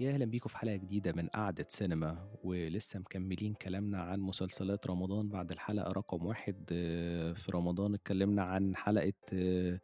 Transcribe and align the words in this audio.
يا 0.00 0.10
أهلا 0.10 0.24
بيكم 0.24 0.48
في 0.48 0.58
حلقة 0.58 0.76
جديدة 0.76 1.12
من 1.12 1.28
قعدة 1.28 1.66
سينما 1.68 2.28
ولسه 2.44 2.98
مكملين 3.00 3.54
كلامنا 3.54 4.02
عن 4.02 4.20
مسلسلات 4.20 4.86
رمضان 4.86 5.28
بعد 5.28 5.50
الحلقة 5.52 5.92
رقم 5.92 6.26
واحد 6.26 6.68
آه، 6.72 7.32
في 7.32 7.52
رمضان 7.52 7.94
اتكلمنا 7.94 8.42
عن 8.42 8.76
حلقة 8.76 9.12
آه، 9.32 9.80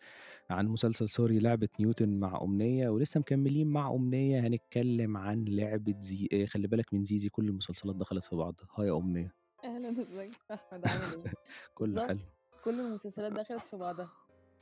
عن 0.51 0.67
مسلسل 0.69 1.09
سوري 1.09 1.39
لعبة 1.39 1.69
نيوتن 1.81 2.21
مع 2.21 2.41
أمنية 2.43 2.89
ولسه 2.89 3.21
مكملين 3.21 3.67
مع 3.67 3.91
أمنية 3.95 4.41
هنتكلم 4.41 5.17
عن 5.17 5.45
لعبة 5.45 5.95
زي 5.99 6.29
آه، 6.33 6.45
خلي 6.47 6.69
بالك 6.69 6.95
من 6.95 7.05
زيزي 7.05 7.29
كل 7.29 7.49
المسلسلات 7.49 7.97
دخلت 7.97 8.25
في 8.25 8.37
بعض. 8.37 8.55
هاي 8.75 8.87
يا 8.87 8.97
أمنية. 8.97 9.35
أهلا 9.65 9.91
ازيك 9.91 10.33
أحمد 10.53 10.87
عامل 10.89 11.25
إيه؟ 11.25 11.33
كله 11.75 12.07
حلو. 12.09 12.19
كل 12.65 12.81
المسلسلات 12.81 13.33
دخلت 13.33 13.65
في 13.65 13.77
بعضها. 13.77 14.11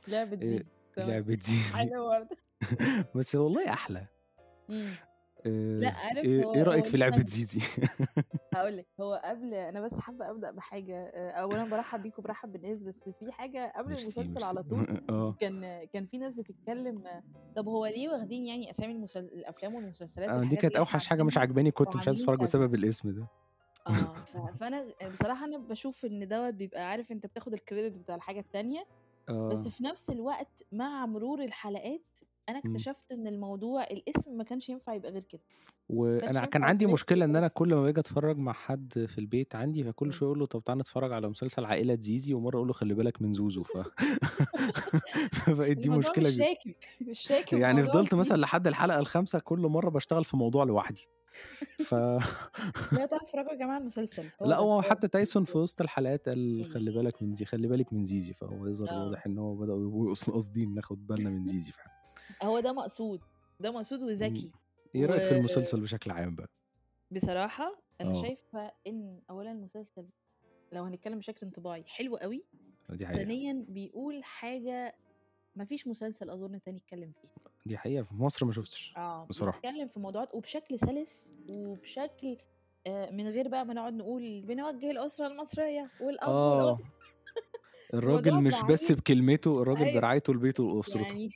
لعبة 0.07 0.41
إيه، 0.41 0.49
زيزي. 0.97 1.09
لعبة 1.11 1.37
زيزي. 1.41 1.89
بس 3.15 3.35
والله. 3.35 3.69
آه، 4.69 4.89
لا 5.45 5.89
عارف 5.89 6.25
إيه 6.25 6.43
هو 6.43 6.53
إيه 6.53 6.61
هو 6.61 6.65
رأيك 6.65 6.85
في 6.85 7.03
حاجة 7.03 7.25
زيزي؟ 7.25 7.61
هقول 8.53 8.77
لك 8.77 8.87
هو 8.99 9.21
قبل 9.25 9.53
أنا 9.53 9.81
بس 9.81 9.93
حابة 9.93 10.29
أبدأ 10.29 10.51
بحاجة 10.51 11.11
آه، 11.13 11.31
اولا 11.31 11.69
برحب 11.69 12.03
بيكم 12.03 12.23
برحب 12.23 12.51
بالناس 12.51 12.83
بس 12.83 12.99
في 13.19 13.31
حاجة 13.31 13.73
قبل 13.75 13.91
المسلسل 13.91 14.43
على 14.43 14.63
طول 14.63 14.87
آه 15.09 15.35
كان 15.39 15.87
كان 15.93 16.05
في 16.05 16.17
ناس 16.17 16.35
بتتكلم 16.35 17.07
آه، 17.07 17.23
طب 17.55 17.67
هو 17.67 17.85
ليه 17.85 18.09
واخدين 18.09 18.45
يعني 18.45 18.71
أسامي 18.71 18.93
المسل... 18.93 19.19
الأفلام 19.19 19.75
والمسلسلات 19.75 20.29
آه، 20.29 20.43
دي 20.43 20.55
كانت 20.55 20.75
أوحش 20.75 21.07
حاجة 21.07 21.23
مش 21.23 21.37
عجباني 21.37 21.71
كنت 21.71 21.95
مش 21.95 22.07
عايز 22.07 22.21
أتفرج 22.21 22.39
بسبب 22.39 22.75
الاسم 22.75 23.11
ده 23.11 23.27
آه. 23.87 24.13
فأنا 24.59 24.85
بصراحة 25.11 25.45
أنا 25.45 25.57
بشوف 25.57 26.05
إن 26.05 26.27
دوت 26.27 26.53
بيبقى 26.53 26.89
عارف 26.89 27.11
أنت 27.11 27.25
بتاخد 27.25 27.53
الكريدت 27.53 27.97
بتاع 27.97 28.15
الحاجة 28.15 28.39
التانية 28.39 28.85
بس 29.29 29.67
في 29.67 29.83
نفس 29.83 30.09
الوقت 30.09 30.63
مع 30.71 31.05
مرور 31.05 31.43
الحلقات 31.43 32.19
أنا 32.49 32.59
مم. 32.63 32.75
اكتشفت 32.77 33.11
إن 33.11 33.27
الموضوع 33.27 33.83
الاسم 33.83 34.37
ما 34.37 34.43
كانش 34.43 34.69
ينفع 34.69 34.93
يبقى 34.93 35.11
غير 35.11 35.23
كده. 35.23 35.41
وأنا 35.89 36.45
كان 36.45 36.63
عندي 36.63 36.85
مشكلة 36.85 37.25
إن 37.25 37.35
أنا 37.35 37.47
كل 37.47 37.75
ما 37.75 37.81
باجي 37.81 37.99
أتفرج 37.99 38.37
مع 38.37 38.53
حد 38.53 39.05
في 39.07 39.17
البيت 39.17 39.55
عندي 39.55 39.83
فكل 39.83 40.07
مم. 40.07 40.13
شوية 40.13 40.27
أقول 40.29 40.39
له 40.39 40.45
طب 40.45 40.63
تعالى 40.63 40.79
نتفرج 40.81 41.11
على 41.11 41.29
مسلسل 41.29 41.65
عائلة 41.65 41.97
زيزي 41.99 42.33
ومرة 42.33 42.55
أقول 42.57 42.67
له 42.67 42.73
خلي 42.73 42.93
بالك 42.93 43.21
من 43.21 43.31
زوزو 43.31 43.63
ف 43.63 43.77
فبقت 45.45 45.77
دي 45.77 45.89
مشكلة 45.89 46.29
مش 46.29 46.39
راكب 46.39 46.73
مش 47.01 47.31
راكب 47.31 47.57
يعني 47.59 47.83
فضلت 47.83 48.15
مثلا 48.15 48.37
لحد 48.37 48.67
الحلقة 48.67 48.99
الخامسة 48.99 49.39
كل 49.39 49.59
مرة 49.59 49.89
بشتغل 49.89 50.25
في 50.25 50.37
موضوع 50.37 50.63
لوحدي. 50.63 51.07
ف 51.77 51.95
لا 52.91 53.05
تعالوا 53.05 53.25
اتفرجوا 53.25 53.51
يا 53.51 53.57
جماعة 53.57 53.77
المسلسل 53.77 54.29
لا 54.41 54.57
هو 54.57 54.81
حتى 54.81 55.07
تايسون 55.07 55.45
في 55.45 55.57
وسط 55.57 55.81
الحلقات 55.81 56.29
قال 56.29 56.65
مم. 56.65 56.73
خلي 56.73 56.91
بالك 56.91 57.21
من 57.21 57.33
زي 57.33 57.45
خلي 57.45 57.67
بالك 57.67 57.93
من 57.93 58.03
زيزي 58.03 58.33
فهو 58.33 58.65
يظهر 58.67 58.93
واضح 58.93 59.25
ان 59.25 59.37
هو 59.37 59.55
بدأوا 59.55 60.13
قاصدين 60.15 60.73
ناخد 60.73 61.07
بالنا 61.07 61.29
من 61.29 61.45
زيزي 61.45 61.71
فعلا. 61.71 61.98
هو 62.43 62.59
ده 62.59 62.73
مقصود 62.73 63.21
ده 63.59 63.71
مقصود. 63.71 64.03
وذكي. 64.03 64.51
إيه 64.95 65.05
رأيك 65.05 65.23
في 65.23 65.37
المسلسل 65.37 65.81
بشكل 65.81 66.11
عام 66.11 66.35
بقى؟ 66.35 66.49
وبصراحه 67.11 67.81
أنا 68.01 68.09
آه. 68.11 68.21
شايفة 68.21 68.71
إن 68.87 69.19
اولا 69.29 69.51
المسلسل 69.51 70.05
لو 70.71 70.83
هنتكلم 70.83 71.17
بشكل 71.19 71.45
انطباعي 71.45 71.83
حلو 71.83 72.15
قوي 72.15 72.43
دي 72.89 73.07
حقيقة. 73.07 73.19
ثانيا 73.23 73.65
بيقول 73.69 74.23
حاجة 74.23 74.95
مفيش 75.55 75.87
مسلسل 75.87 76.29
أظن 76.29 76.61
تاني 76.61 76.77
يتكلم 76.77 77.11
فيها. 77.21 77.31
دي 77.65 77.77
حقيقة 77.77 78.03
في 78.03 78.13
مصر 78.15 78.45
ما 78.45 78.51
شفتش 78.51 78.93
آه 78.97 79.25
بصراحة. 79.25 79.59
بيتكلم 79.61 79.87
في 79.87 79.99
موضوعات 79.99 80.35
وبشكل 80.35 80.79
سلس 80.79 81.39
وبشكل 81.49 82.37
آه 82.87 83.11
من 83.11 83.27
غير 83.27 83.47
بقى 83.47 83.65
ما 83.65 83.73
نقعد 83.73 83.93
نقول 83.93 84.41
بنوجه 84.41 84.91
الأسرة 84.91 85.27
المصرية 85.27 85.91
والأب 86.01 86.29
والأم. 86.29 86.37
آه 86.67 86.79
الراجل 87.93 88.33
مش 88.35 88.53
بس 88.69 88.91
بكلمته 88.91 89.61
الراجل 89.61 89.83
أيوه. 89.83 89.99
برعايته 89.99 90.33
لبيته 90.33 90.63
واسرته 90.63 91.01
يعني 91.07 91.31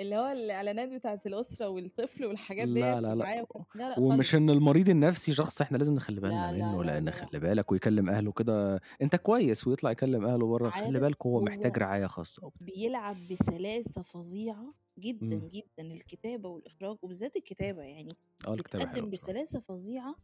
اللي 0.00 0.16
هو 0.16 0.26
الإعلانات 0.26 0.88
بتاعت 0.88 1.26
الأسرة 1.26 1.68
والطفل 1.68 2.24
والحاجات 2.24 2.68
ديت 2.68 2.76
لا 2.76 3.00
لا. 3.00 3.14
لا 3.14 3.46
لا 3.74 3.98
ومش 3.98 4.34
إن 4.34 4.50
المريض 4.50 4.88
النفسي 4.88 5.32
شخص 5.34 5.60
إحنا 5.60 5.76
لازم 5.76 5.94
نخلي 5.94 6.20
بالنا 6.20 6.52
لا 6.52 6.58
منه 6.58 6.82
لا 6.84 6.92
لأن 6.92 7.04
لا 7.04 7.10
لا. 7.10 7.16
خلي 7.16 7.40
بالك 7.40 7.72
ويكلم 7.72 8.10
أهله 8.10 8.32
كده. 8.32 8.80
أنت 9.02 9.16
كويس 9.16 9.66
ويطلع 9.66 9.90
يكلم 9.90 10.24
أهله 10.26 10.46
بره 10.46 10.70
خلي 10.70 11.00
بالك 11.00 11.26
هو 11.26 11.40
محتاج 11.40 11.78
رعاية 11.78 12.06
خاصة 12.06 12.50
بيلعب 12.60 13.16
بسلاسة 13.30 14.02
فظيعة 14.02 14.74
جدا 14.98 15.26
امم. 15.36 15.48
جدا 15.48 15.92
الكتابة 15.94 16.48
والإخراج 16.48 16.96
وبالذات 17.02 17.36
الكتابة 17.36 17.82
يعني. 17.82 18.16
آه 18.48 18.54
الكتابة 18.54 18.84
بتقدم 18.84 19.10
بسلاسة 19.10 19.60
فظيعة. 19.60 20.14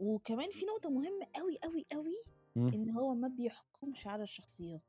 وكمان 0.00 0.50
في 0.50 0.64
نقطة 0.66 0.90
مهمة 0.90 1.26
قوي 1.36 1.58
قوي 1.64 1.86
قوي 1.92 2.16
مم. 2.56 2.68
إن 2.74 2.90
هو 2.90 3.14
ما 3.14 3.28
بيحكمش 3.28 4.06
على 4.06 4.22
الشخصيات. 4.22 4.80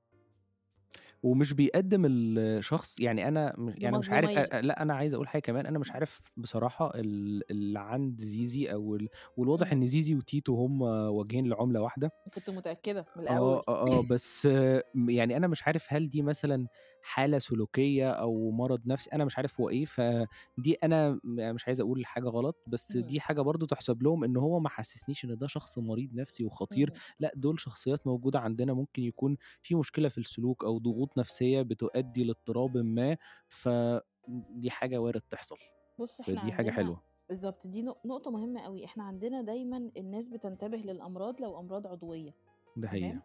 ومش 1.23 1.53
بيقدم 1.53 2.05
الشخص 2.05 2.99
يعني 2.99 3.27
أنا 3.27 3.55
يعني 3.77 3.97
مش 3.97 4.09
عارف 4.09 4.37
لأ 4.53 4.81
أنا 4.81 4.93
عايز 4.93 5.13
أقول 5.13 5.27
حاجة 5.27 5.41
كمان 5.41 5.65
أنا 5.65 5.79
مش 5.79 5.91
عارف 5.91 6.21
بصراحة 6.37 6.91
ال- 6.95 7.51
اللي 7.51 7.79
عند 7.79 8.21
زيزي 8.21 8.71
أو 8.73 8.95
ال... 8.95 9.09
والواضح. 9.37 9.71
إن 9.71 9.85
زيزي 9.85 10.15
وتيتو 10.15 10.55
هم 10.55 10.81
وجهين 11.11 11.47
لعملة 11.47 11.81
واحدة. 11.81 12.11
كنت 12.33 12.49
متأكدة 12.49 13.05
من 13.15 13.23
الأول. 13.23 13.37
آه 13.37 13.63
آه 13.67 13.99
آه 13.99 14.01
بس 14.03 14.45
آه، 14.45 14.83
يعني 15.07 15.37
أنا 15.37 15.47
مش 15.47 15.67
عارف 15.67 15.93
هل 15.93 16.09
دي 16.09 16.21
مثلا 16.21 16.67
حالة 17.03 17.39
سلوكية 17.39 18.11
أو 18.11 18.51
مرض 18.51 18.87
نفسي 18.87 19.09
أنا 19.13 19.25
مش 19.25 19.37
عارف 19.37 19.61
هو 19.61 19.69
إيه 19.69 19.85
فدي 19.85 20.73
أنا 20.83 21.11
م- 21.11 21.19
مش 21.55 21.65
عايز 21.67 21.81
أقول 21.81 22.05
حاجة 22.05 22.27
غلط 22.29 22.55
بس. 22.67 22.97
دي 22.97 23.19
حاجة 23.19 23.41
برضو 23.41 23.65
تحسب 23.65 24.03
لهم 24.03 24.23
إن 24.23 24.37
هو 24.37 24.59
ما 24.59 24.69
حسسنيش 24.69 25.25
إن 25.25 25.37
ده 25.37 25.47
شخص 25.47 25.77
مريض 25.77 26.13
نفسي 26.13 26.45
وخطير. 26.45 26.93
لأ 27.19 27.31
دول 27.35 27.59
شخصيات 27.59 28.07
موجودة 28.07 28.39
عندنا 28.39 28.73
ممكن 28.73 29.03
يكون 29.03 29.37
في 29.61 29.75
مشكلة 29.75 30.09
في 30.09 30.17
السلوك 30.17 30.63
أو 30.63 30.77
ضغوط 30.77 31.17
نفسية 31.17 31.61
بتؤدي 31.61 32.23
لاضطراب 32.23 32.77
ما 32.77 33.17
فدي 33.47 34.69
حاجة 34.69 34.97
وارد 34.97 35.21
تحصل 35.21 35.57
بص 35.99 36.21
إحنا 36.21 36.41
فدي 36.41 36.51
حاجة 36.51 36.71
حلوة 36.71 37.01
بالظبط 37.29 37.67
دي 37.67 37.81
نق- 37.83 38.05
نقطة 38.05 38.31
مهمة 38.31 38.61
قوي 38.61 38.85
إحنا 38.85 39.03
عندنا 39.03 39.41
دايما 39.41 39.91
الناس 39.97 40.29
بتنتبه 40.29 40.77
للأمراض 40.77 41.41
لو 41.41 41.59
أمراض 41.59 41.87
عضوية 41.87 42.31
ده 42.77 42.87
تمام 42.87 43.21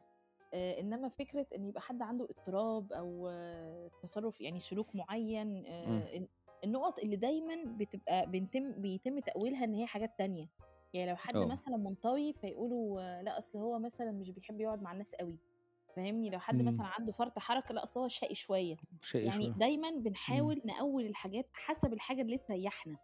آه 0.54 0.81
إنما 0.81 1.09
فكرة 1.09 1.47
إن 1.54 1.65
يبقى 1.65 1.82
حد 1.82 2.03
عنده 2.03 2.25
اضطراب 2.25 2.92
أو 2.92 3.28
آه 3.28 3.91
تصرف 4.03 4.41
يعني 4.41 4.60
سلوك 4.60 4.94
معين 4.94 5.47
مم. 5.59 5.66
آه 5.66 6.16
الن- 6.16 6.28
النقط 6.65 6.98
اللي 6.98 7.16
دايما 7.16 7.54
بتبقى 7.66 8.26
بيتم 8.31 8.72
بيتم 8.72 9.19
تأويلها 9.19 9.64
إن 9.64 9.75
هي 9.75 9.87
حاجات 9.87 10.19
تانية. 10.19 10.47
يعني 10.94 11.10
لو 11.10 11.16
حد 11.16 11.37
آه. 11.37 11.44
مثلا 11.47 11.76
منطوي 11.76 12.32
فيقولوا 12.32 13.22
لا 13.22 13.38
أصل 13.38 13.59
هو 13.59 13.78
مثلا 13.78 14.12
مش 14.12 14.31
بيحب 14.31 14.60
يقعد 14.60 14.82
مع 14.82 14.93
الناس 14.93 15.14
قوي 15.14 15.37
فاهمني؟ 15.97 16.31
لو 16.31 16.38
حد 16.38 16.54
مم. 16.62 16.69
مثلا 16.69 16.87
عنده 16.87 17.12
فرط 17.12 17.38
حركة 17.38 17.75
لا 17.75 17.82
أصل 17.82 18.00
هو 18.00 18.09
شقي 18.09 18.34
شوية. 18.34 18.76
شيء 19.03 19.26
يعني 19.26 19.44
شوية. 19.44 19.54
دايما 19.54 19.91
مم. 19.91 20.03
بنحاول 20.03 20.62
نأول 20.64 21.06
الحاجات 21.06 21.47
حسب 21.53 21.93
الحاجة 21.93 22.22
اللي 22.22 22.38
تريحنا. 22.38 22.97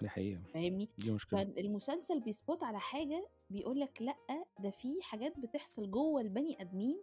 دي 0.00 0.08
حقيقة. 0.08 0.40
فاهمني؟ 0.54 0.88
دي 0.98 1.10
مشكلة. 1.10 1.44
فالمسلسل 1.44 2.20
بيسبوت 2.20 2.62
على 2.62 2.80
حاجة 2.80 3.28
بيقول 3.50 3.80
لك 3.80 4.02
لأ 4.02 4.44
ده 4.60 4.70
في 4.70 5.02
حاجات 5.02 5.38
بتحصل 5.38 5.90
جوه 5.90 6.20
البني 6.20 6.56
آدمين. 6.60 7.02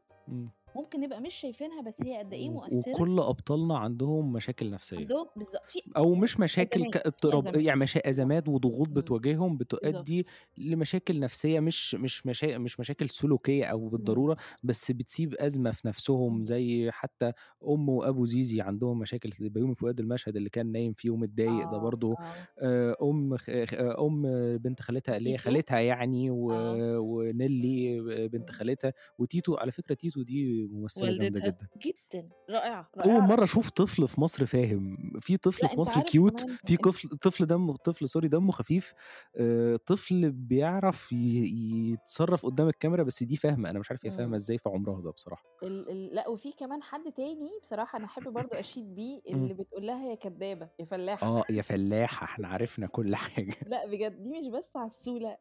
ممكن 0.75 0.99
نبقى 1.01 1.21
مش 1.21 1.33
شايفينها 1.33 1.81
بس 1.81 2.01
هي 2.01 2.17
قد 2.17 2.33
إيه 2.33 2.49
مؤثرة 2.49 2.93
وكل 2.93 3.19
أبطالنا 3.19 3.77
عندهم 3.77 4.33
مشاكل 4.33 4.71
نفسية 4.71 4.97
عندهم 4.97 5.27
بالظبط 5.35 5.61
أو 5.97 6.15
مش 6.15 6.39
مشاكل 6.39 6.85
كاضطراب 6.91 7.55
يعني 7.55 7.79
مشا... 7.79 8.09
أزمات 8.09 8.47
وضغوط 8.49 8.87
مم. 8.87 8.93
بتواجههم 8.93 9.57
بتؤدي 9.57 10.27
لمشاكل 10.57 11.19
نفسية 11.19 11.59
مش 11.59 11.95
مش 11.95 12.25
مشا... 12.25 12.57
مش 12.57 12.79
مشاكل 12.79 13.09
سلوكية 13.09 13.65
أو 13.65 13.79
مم. 13.83 13.89
بالضرورة 13.89 14.37
بس 14.63 14.91
بتسيب 14.91 15.35
أزمة 15.35 15.71
في 15.71 15.87
نفسهم 15.87 16.37
مم. 16.37 16.45
زي 16.45 16.91
حتى 16.91 17.31
أم 17.67 17.89
وأبو 17.89 18.25
زيزي 18.25 18.61
عندهم 18.61 18.99
مشاكل 18.99 19.29
بيومي 19.39 19.75
فؤاد 19.75 19.99
المشهد 19.99 20.35
اللي 20.35 20.49
كان 20.49 20.71
نايم 20.71 20.93
فيه 20.93 21.09
ومتضايق 21.09 21.67
ده 21.67 21.77
آه 21.77 21.79
برضو 21.79 22.13
آه 22.19 22.47
آه، 22.59 22.95
أم 23.01 23.33
آه، 23.49 24.05
أم 24.07 24.21
بنت 24.57 24.81
خالتها 24.81 25.17
اللي 25.17 25.29
هي 25.33 25.37
خالتها 25.37 25.79
يعني 25.79 26.31
و... 26.31 26.51
ونيلي 26.99 27.99
بنت. 28.27 28.51
خالتها 28.51 28.93
وتيتو 29.17 29.55
على 29.55 29.71
فكرة 29.71 29.95
تيتو 29.95 30.21
دي 30.21 30.62
ممثلة 30.71 31.17
جامدة 31.17 31.39
جدا. 31.39 31.67
جدا. 31.77 32.29
رائعة 32.49 32.89
أول 32.97 33.05
رائعة 33.07 33.19
مرة 33.27 33.43
أشوف 33.43 33.69
طفل 33.69 34.07
في 34.07 34.21
مصر 34.21 34.45
فاهم. 34.45 34.97
في 35.19 35.37
طفل 35.37 35.67
في 35.69 35.79
مصر 35.79 36.01
cute 36.01 36.45
في 36.65 36.77
طفل 36.77 37.09
طفل 37.09 37.45
دمه 37.47 37.75
طفل 37.77 38.09
سوري 38.09 38.27
دمه 38.27 38.51
خفيف. 38.51 38.93
آه، 39.37 39.75
طفل 39.85 40.31
بيعرف 40.31 41.11
يتصرف 41.11 42.45
قدام 42.45 42.67
الكاميرا 42.67 43.03
بس 43.03 43.23
دي 43.23 43.35
فاهمة. 43.37 43.69
أنا 43.69 43.79
مش 43.79 43.91
عارف 43.91 44.05
هي 44.05 44.11
فاهمة 44.11 44.27
مم. 44.27 44.33
إزاي 44.33 44.57
في 44.57 44.69
عمرها 44.69 45.01
ده 45.01 45.11
بصراحة. 45.11 45.43
ال 45.63 45.89
ال 45.89 46.15
لا 46.15 46.27
وفي 46.29 46.51
كمان 46.51 46.83
حد 46.83 47.11
تاني 47.11 47.49
بصراحة 47.61 47.97
أنا 47.97 48.05
أحب 48.05 48.23
برضو 48.33 48.55
أشيد 48.55 48.95
بيه 48.95 49.21
مم. 49.29 49.43
اللي 49.43 49.53
بتقول 49.53 49.87
لها 49.87 50.09
يا 50.09 50.15
كدابة 50.15 50.69
يا 50.79 50.85
فلاحة. 50.85 51.27
آه 51.27 51.43
يا 51.49 51.61
فلاحة 51.61 52.25
إحنا 52.25 52.47
عرفنا 52.47 52.87
كل 52.87 53.15
حاجة. 53.15 53.55
لا 53.67 53.87
بجد 53.87 54.23
دي 54.23 54.29
مش 54.39 54.47
بس 54.47 54.77
عسولة 54.77 55.37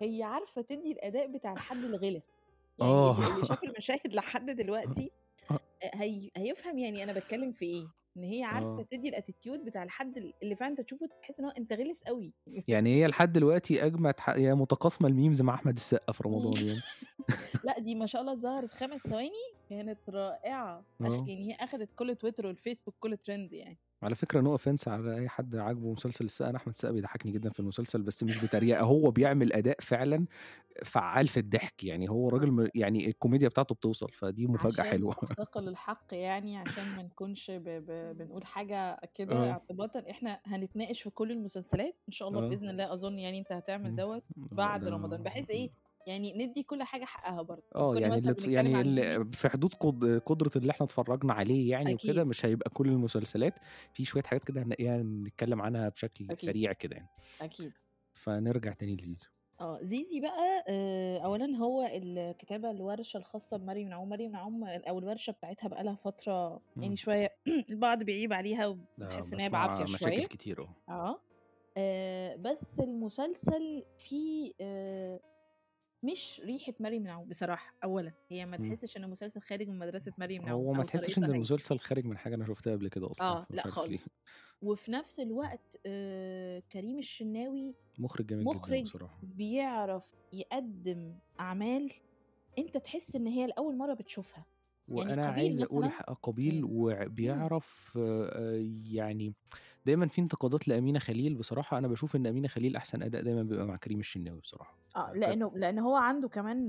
هي 0.00 0.22
عارفة 0.22 0.62
تدي 0.62 0.92
الأداء 0.92 1.26
بتاع 1.32 1.52
الحد 1.52 1.76
اللي 1.76 1.96
غلس. 1.96 2.24
يعني 2.82 3.16
اللي, 3.16 3.34
اللي 3.34 3.46
شاف 3.46 3.64
المشاهد 3.68 4.14
لحد 4.14 4.50
دلوقتي 4.50 5.10
آه. 5.50 5.54
آه، 5.54 5.90
هي 5.94 6.30
هيفهم 6.36 6.78
يعني 6.78 7.04
أنا 7.04 7.12
بتكلم 7.12 7.52
في 7.52 7.64
إيه 7.64 7.86
إن 8.16 8.24
هي 8.24 8.42
عارفة 8.42 8.80
آه. 8.80 8.86
تدي 8.90 9.08
ال 9.08 9.14
attitude 9.14 9.64
بتاع 9.64 9.82
الحد 9.82 10.34
اللي 10.42 10.56
فعلا 10.56 10.70
أنت 10.72 10.80
تشوفه 10.80 11.08
تحس 11.22 11.40
إن 11.40 11.44
هو 11.44 11.50
أنت 11.50 11.72
غلس 11.72 12.02
قوي 12.02 12.32
يعني 12.68 12.94
هي 12.94 13.06
لحد 13.06 13.32
دلوقتي 13.32 13.86
أجمد 13.86 14.20
ح... 14.20 14.30
هي 14.30 14.54
متقاسمة 14.54 15.08
ال 15.08 15.14
memes 15.14 15.42
مع 15.42 15.54
أحمد 15.54 15.74
السقا 15.74 16.12
في. 16.12 16.22
رمضان 16.22 16.52
يعني. 16.66 16.80
لأ 17.64 17.78
دي 17.78 17.94
ما 17.94 18.06
شاء 18.06 18.22
الله 18.22 18.34
ظهرت 18.34 18.74
خمس 18.74 19.00
ثواني 19.00 19.30
كانت 19.70 20.10
رائعة 20.10 20.84
أخ... 21.00 21.06
آه. 21.06 21.14
يعني 21.14 21.52
هي 21.52 21.54
أخدت 21.54 21.88
كل 21.96 22.16
تويتر 22.16 22.46
والفيسبوك 22.46 22.94
كل 23.00 23.16
ترند 23.16 23.52
يعني. 23.52 23.78
على 24.02 24.14
فكرة 24.14 24.40
no 24.42 24.58
offense 24.60 24.88
على 24.88 25.14
أي 25.18 25.28
حد 25.28 25.56
عاجبه 25.56 25.92
مسلسل 25.92 26.24
السقا، 26.24 26.50
أنا 26.50 26.56
أحمد 26.58 26.74
السقا 26.74 26.92
بيضحكني 26.92 27.32
جدًا 27.32 27.50
في 27.50 27.60
المسلسل 27.60 28.02
بس 28.02 28.22
مش 28.24 28.38
بتريقة، 28.38 28.82
هو 28.84 29.10
بيعمل 29.10 29.52
أداء 29.52 29.76
فعلًا 29.80 30.26
فعّال 30.84 31.28
في 31.28 31.40
الضحك، 31.40 31.84
يعني 31.84 32.10
هو 32.10 32.28
راجل 32.30 32.52
م 32.52 32.68
يعني 32.74 33.08
الكوميديا 33.08 33.48
بتاعته 33.48 33.74
بتوصل، 33.74 34.12
فدي 34.12 34.46
مفاجأة 34.46 34.82
عشان 34.82 34.84
حلوة. 34.84 35.16
نحقق 35.22 35.58
الحق 35.58 36.06
يعني 36.14 36.56
عشان 36.58 36.94
ما 36.94 37.02
نكونش 37.02 37.50
ب 37.50 37.62
ب 37.64 38.16
بنقول 38.16 38.44
حاجة 38.44 39.00
كده 39.14 39.34
آه. 39.34 39.50
اعتباطًا، 39.50 40.10
إحنا 40.10 40.40
هنتناقش 40.46 41.02
في 41.02 41.10
كل 41.10 41.30
المسلسلات 41.32 41.98
إن 42.08 42.12
شاء 42.12 42.28
الله 42.28 42.40
آه. 42.40 42.44
بإذن 42.48 42.68
الله 42.70 42.92
أظن 42.92 43.18
يعني 43.18 43.38
أنت 43.38 43.52
هتعمل 43.52 43.92
آه، 43.98 44.22
بعد 44.52 44.88
رمضان، 44.88 45.22
بحيث 45.22 45.50
إيه 45.50 45.70
يعني 46.06 46.32
ندّي 46.46 46.62
كل 46.62 46.82
حاجة 46.82 47.04
حقها 47.04 47.42
برضه، 47.42 47.64
آه، 47.74 47.96
كل 47.96 47.98
يعني 47.98 48.18
اللي 48.18 48.32
يعني 48.52 48.76
عن 48.76 48.86
زيزي 48.88 48.98
ال 48.98 49.32
في 49.34 49.48
حدود 49.48 49.74
قد 49.74 50.20
قدرة 50.26 50.50
اللي 50.56 50.70
إحنا 50.70 50.86
اتفرّجنا 50.86 51.32
عليه 51.32 51.70
يعني 51.70 51.94
وكده،. 51.94 52.22
مش 52.24 52.44
هيبقى 52.46 52.70
كل 52.70 52.88
المسلسلات، 52.88 53.54
في 53.92 54.04
شوية 54.04 54.22
حاجات 54.22 54.44
كده 54.44 54.62
هنلاقيها 54.62 54.98
نتكلم 55.02 55.62
عنها 55.62 55.88
بشكل 55.88 56.28
أكيد. 56.30 56.56
سريع 56.56 56.72
كده 56.72 56.96
يعني. 56.96 57.08
أكيد. 57.40 57.74
فنرجع 58.14 58.72
تاني 58.72 58.96
لزيزو. 58.96 59.26
آه، 59.60 59.78
زيزي 59.82 60.20
بقى 60.20 60.64
آآ، 60.68 61.18
أولًا 61.24 61.56
هو 61.56 61.82
الكتابة 61.82 62.70
الورشة 62.70 63.16
الخاصة 63.18 63.56
بمريم 63.56 63.88
نعوم، 63.88 64.08
مريم 64.08 64.32
نعوم 64.32 64.64
أو 64.64 64.98
الورشة 64.98 65.30
بتاعتها 65.32 65.68
بقى 65.68 65.84
لها 65.84 65.94
فترة 65.94 66.62
يعني 66.80 66.96
إمم. 66.96 66.96
شوية 66.96 67.28
البعض 67.70 68.02
بيعيب 68.02 68.32
عليها 68.32 68.66
ده 68.98 69.20
وباحس 69.20 69.32
إن 69.34 69.40
هي 69.40 69.48
باسمع 69.48 69.86
بعافية 69.86 69.86
مشاكل. 69.86 70.26
كتير 70.26 70.60
آه. 70.62 70.74
آه، 70.90 71.22
آآ، 71.78 72.36
بس 72.36 72.80
المسلسل 72.80 73.84
فيه 73.98 74.52
آآ، 74.60 75.20
مش 76.02 76.40
ريحة 76.44 76.72
مريم 76.80 77.02
نعوم 77.02 77.28
بصراحة 77.28 77.76
أولًا، 77.84 78.14
هي 78.30 78.46
ما 78.46 78.56
إمم. 78.58 78.76
تحسش 78.76 78.96
إن 78.96 79.04
المسلسل 79.04 79.40
خارج 79.40 79.68
من 79.68 79.78
مدرسة 79.78 80.12
مريم 80.18 80.42
نعوم 80.44 80.66
هو 80.66 80.74
ما 80.74 80.84
تحسش 80.84 81.18
هي. 81.18 81.24
المسلسل 81.30 81.78
خارج 81.78 82.04
من 82.04 82.18
حاجة 82.18 82.34
أنا 82.34 82.46
شُفتها 82.46 82.72
قبل 82.72 82.88
كده 82.88 83.06
آه، 83.20 83.46
لأ 83.50 83.64
عارف 83.64 83.88
ليه. 83.88 83.98
خالص، 83.98 84.08
وفي 84.62 84.92
نفس 84.92 85.20
الوقت 85.20 85.76
آآ، 85.86 86.60
كريم 86.60 86.98
الشناوي 86.98 87.76
مُخرج 87.98 88.26
جدًا 88.26 88.42
مُخرج 88.42 88.82
بصراحة. 88.82 89.22
بيعرف 89.22 90.22
يقدّم 90.32 91.20
أعمال 91.40 91.92
أنت 92.58 92.76
تحس 92.78 93.16
إن 93.16 93.26
هي 93.26 93.46
لأول 93.46 93.78
مرة 93.78 93.94
بتشوفها، 93.94 94.46
يعني 94.92 95.16
وأنا 95.16 95.26
قابيل 95.26 95.56
عايز 95.58 95.62
ح 95.90 96.02
قابيل 96.02 96.60
إمم. 97.22 97.44
وبيعرف 97.44 97.98
آآ، 97.98 98.56
يعني 98.84 99.34
دايمًا 99.86 100.08
في 100.08 100.20
انتقادات 100.20 100.68
لأمينة 100.68 100.98
خليل 100.98 101.34
بصراحة، 101.34 101.78
أنا 101.78 101.88
باشوف 101.88 102.16
إن 102.16 102.26
أمينة 102.26 102.48
خليل 102.48 102.76
أحسن 102.76 103.02
أداء 103.02 103.22
دايمًا 103.22 103.42
بيبقى 103.42 103.66
مع 103.66 103.76
كريم 103.76 104.00
الشناوي 104.00 104.40
بصراحة. 104.40 104.78
آه، 104.96 105.12
ك 105.22 105.36
لإنه 105.36 105.52
لإن 105.56 105.78
هو 105.78 105.96
عنده 105.96 106.28
كمان 106.28 106.68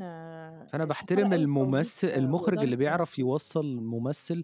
في 0.92 1.07
توظيف 1.07 1.27
الممثل 1.33 2.07
المُخرج 2.07 2.63
اللي 2.63 2.75
بيعرف. 2.75 3.19
يوصّل 3.19 3.65
ممثل 3.81 4.44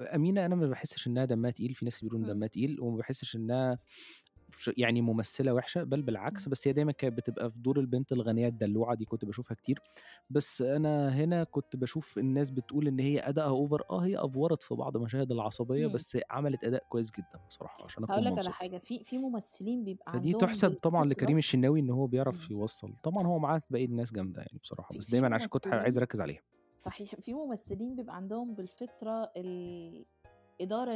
أمينة 0.00 0.46
أنا 0.46 0.54
ما 0.54 0.66
باحسش 0.68 1.06
إنها 1.06 1.24
دمها 1.24 1.50
تقيل، 1.50 1.74
في 1.74 1.84
ناس 1.84 2.00
بيقولوا 2.04 2.20
إمم. 2.22 2.26
دمها 2.26 2.48
تقيل 2.48 2.80
وما 2.80 2.96
باحسش 2.96 3.36
إنها 3.36 3.78
ش 4.24 4.37
يعني 4.76 5.00
ممثلة 5.02 5.54
وحشة، 5.54 5.82
بل 5.84 6.02
بالعكس، 6.02 6.48
إمم. 6.48 6.48
بس 6.48 6.68
هي 6.68 6.72
دايمًا 6.72 6.92
كانت 6.92 7.16
بتبقى 7.18 7.50
في 7.50 7.58
دور 7.58 7.80
البنت 7.80 8.12
الغنية 8.12 8.48
الدلوعة 8.48 8.94
دي 8.94 9.04
كنت 9.04 9.24
باشوفها 9.24 9.54
كتير، 9.54 9.82
بس 10.30 10.62
أنا 10.62 11.08
هنا 11.08 11.44
كنت 11.44 11.76
باشوف 11.76 12.18
الناس 12.18 12.50
بتقول 12.50 12.88
إن 12.88 13.00
هي 13.00 13.20
أدائها 13.20 13.68
over 13.68 13.80
آه، 13.90 14.00
هي 14.04 14.18
أفورت 14.18 14.62
في 14.62 14.74
بعض 14.74 14.96
مشاهد 14.96 15.32
العصبية، 15.32 15.86
إمم. 15.86 15.88
بس 15.88 16.18
عملت 16.30 16.64
أداء 16.64 16.84
كويس 16.88 17.10
جدًا 17.10 17.38
بصراحة 17.48 17.84
عشان 17.84 18.04
أكون 18.04 18.24
لك 18.24 18.38
على. 18.38 18.52
حاجة، 18.52 18.78
في 18.78 19.04
في 19.04 19.18
ممثلين 19.18 19.84
بيبقى 19.84 20.12
فدي 20.12 20.34
عندهم 20.34 20.34
تُحسب 20.34 20.74
طبعًا 20.82 21.04
لكريم 21.04 21.38
الشناوي 21.38 21.80
إن 21.80 21.90
هو 21.90 22.06
بيعرف 22.06 22.50
إمم. 22.50 22.50
يوصّل، 22.50 22.94
طبعًا 23.02 23.26
هو 23.26 23.38
معاه 23.38 23.62
باقي 23.70 23.84
الناس 23.84 24.12
جامدة 24.12 24.40
يعني 24.42 24.58
بصراحة، 24.62 24.94
في 24.94 24.98
بس 24.98 25.08
دايمًا 25.10 25.34
عشان 25.34 25.48
كنت 25.50 25.66
عايز 25.66 25.98
أركّز 25.98 26.20
عليها. 26.20 26.42
صحيح، 26.76 27.14
في 27.14 27.34
ممثلين 27.34 27.96
بيبقى 27.96 28.16
عندهم 28.16 28.54
بالفطرة 28.54 29.32
الإدارة 29.36 30.06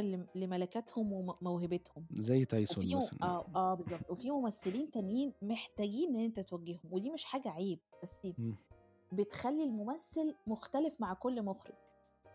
لم 0.01 0.27
لملكاتهم 0.35 1.13
وم 1.13 1.33
موهبتهم. 1.41 2.05
زي 2.11 2.45
تايسون 2.45 2.95
مثلًا. 2.95 3.19
آه، 3.23 3.45
آه 3.55 3.73
بالضبط، 3.73 4.09
وفي 4.09 4.31
ممثلين 4.31 4.91
تانيين 4.91 5.33
محتاجين 5.41 6.15
إن 6.15 6.21
أنت 6.25 6.39
توجّههم، 6.39 6.79
ودي 6.91 7.11
مش 7.11 7.23
حاجة 7.25 7.49
عيب، 7.49 7.79
بس 8.03 8.27
إمم. 8.39 8.55
بتخلّي 9.11 9.63
الممثل 9.63 10.35
مختلف 10.47 11.01
مع 11.01 11.13
كل 11.13 11.41
مُخرج، 11.41 11.75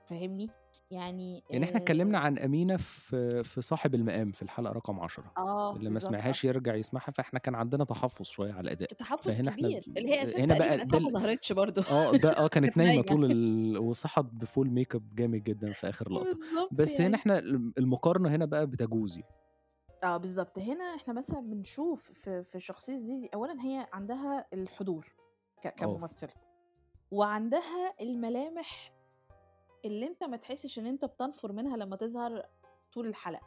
فاهمني؟ 0.06 0.50
يعني 0.90 1.44
يعني 1.52 1.64
إحنا 1.64 1.78
اتكلمنا 1.78 2.18
عن 2.18 2.38
أمينة 2.38 2.76
في 2.76 3.44
في 3.44 3.60
صاحب 3.60 3.94
المقام 3.94 4.32
في 4.32 4.42
الحلقة 4.42 4.72
رقم 4.72 5.00
10 5.00 5.36
آه، 5.36 5.72
اللي 5.72 5.90
ما. 6.00 6.00
سمعهاش 6.00 6.44
يرجع 6.44 6.74
يسمعها، 6.74 7.10
فإحنا 7.10 7.38
كان 7.38 7.54
عندنا 7.54 7.84
تحفُّظ 7.84 8.26
شوية 8.26 8.52
على 8.52 8.60
الأداء، 8.60 8.90
تحفُّظ 8.98 9.40
كبير، 9.40 9.90
اللي 9.96 10.08
هي 10.10 10.22
أساسًا 10.22 10.42
هنا 10.44 10.54
بقى 10.54 10.74
أساسًا 10.74 10.98
ما 10.98 11.10
ظهرتش 11.10 11.52
برضه 11.52 11.84
آه، 11.88 12.14
ده 12.14 12.30
آه، 12.38 12.48
كانت 12.48 12.76
نايمة. 12.78 13.02
طول 13.02 13.24
ال 13.24 13.78
وصحت 13.78 14.24
بfull 14.24 14.68
makeup 14.68 15.02
جامد 15.14 15.44
جدًا 15.44 15.72
في 15.72 15.88
لقطة، 16.10 16.38
بالضبط 16.38 16.72
بس 16.72 17.00
هنا 17.00 17.16
يعني. 17.16 17.16
إحنا 17.16 17.38
الم 17.38 17.72
المقارنة 17.78 18.30
هنا 18.36 18.44
بقى 18.46 18.66
بتجوز 18.66 19.18
يعني. 19.18 19.34
آه، 20.04 20.16
بالضبط، 20.16 20.58
هنا 20.58 20.84
إحنا 20.94 21.14
مثلًا 21.14 21.40
بنشوف 21.40 22.12
في 22.12 22.42
في 22.44 22.60
شخصية 22.60 22.96
زيزي 22.96 23.28
أولًا 23.34 23.60
هي 23.62 23.86
عندها 23.92 24.46
الحضور 24.52 25.06
ك 25.62 25.68
آه. 25.80 26.02
كممثلة، 26.08 26.32
وعندها 27.12 27.94
الملامح 28.02 28.92
اللي 29.84 30.06
أنت 30.06 30.24
ما 30.24 30.36
تحسش 30.36 30.78
إن 30.78 30.86
أنت 30.86 31.04
بتنفُر 31.04 31.52
منها 31.52 31.76
لمّا 31.76 31.96
تظهر 31.96 32.46
طول 32.92 33.06
الحلقة. 33.06 33.46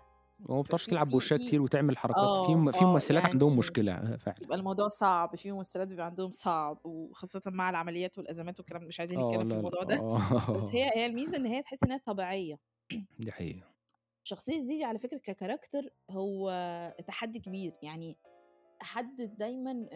وما 0.49 0.61
بتعرفش 0.61 0.85
في 0.85 0.91
تلعب 0.91 1.07
في 1.19 1.37
كتير 1.37 1.61
وتعمل 1.61 1.97
حركات 1.97 2.35
في 2.35 2.71
في 2.71 2.85
آه، 2.85 2.93
ممثلات 2.93 3.25
عندهم 3.25 3.49
يعني 3.49 3.59
مشكلة 3.59 3.93
آه، 3.93 4.15
فعلًا. 4.15 4.39
بيبقى 4.39 4.57
الموضوع 4.57 4.87
صعب، 4.87 5.35
في 5.35 5.51
ممثلات 5.51 5.87
بيبقى 5.87 6.05
عندهم 6.05 6.31
صعب، 6.31 6.85
وخاصةً 6.85 7.41
مع 7.47 7.69
العمليات 7.69 8.17
والأزمات 8.17 8.59
والكلام 8.59 8.83
مش 8.83 8.99
عايزين 8.99 9.19
نتكلم 9.19 9.45
في 9.45 9.53
الموضوع 9.55 9.83
ده، 9.83 9.95
بس 10.55 10.75
هي. 10.75 10.91
هي 10.95 11.05
الميزة 11.05 11.37
إن 11.37 11.45
هي 11.45 11.61
تحس 11.61 11.83
إنها 11.83 11.97
طبيعية. 11.97 12.59
دي 13.19 13.31
حقيقة. 13.31 13.71
شخصية 14.23 14.59
زيزي 14.59 14.83
على 14.83 14.99
فكرة 14.99 15.21
كcharacter 15.31 15.89
هو 16.11 16.51
تحدي 17.07 17.39
كبير، 17.39 17.73
يعني 17.83 18.17
حد 18.81 19.21
دايمًا 19.37 19.89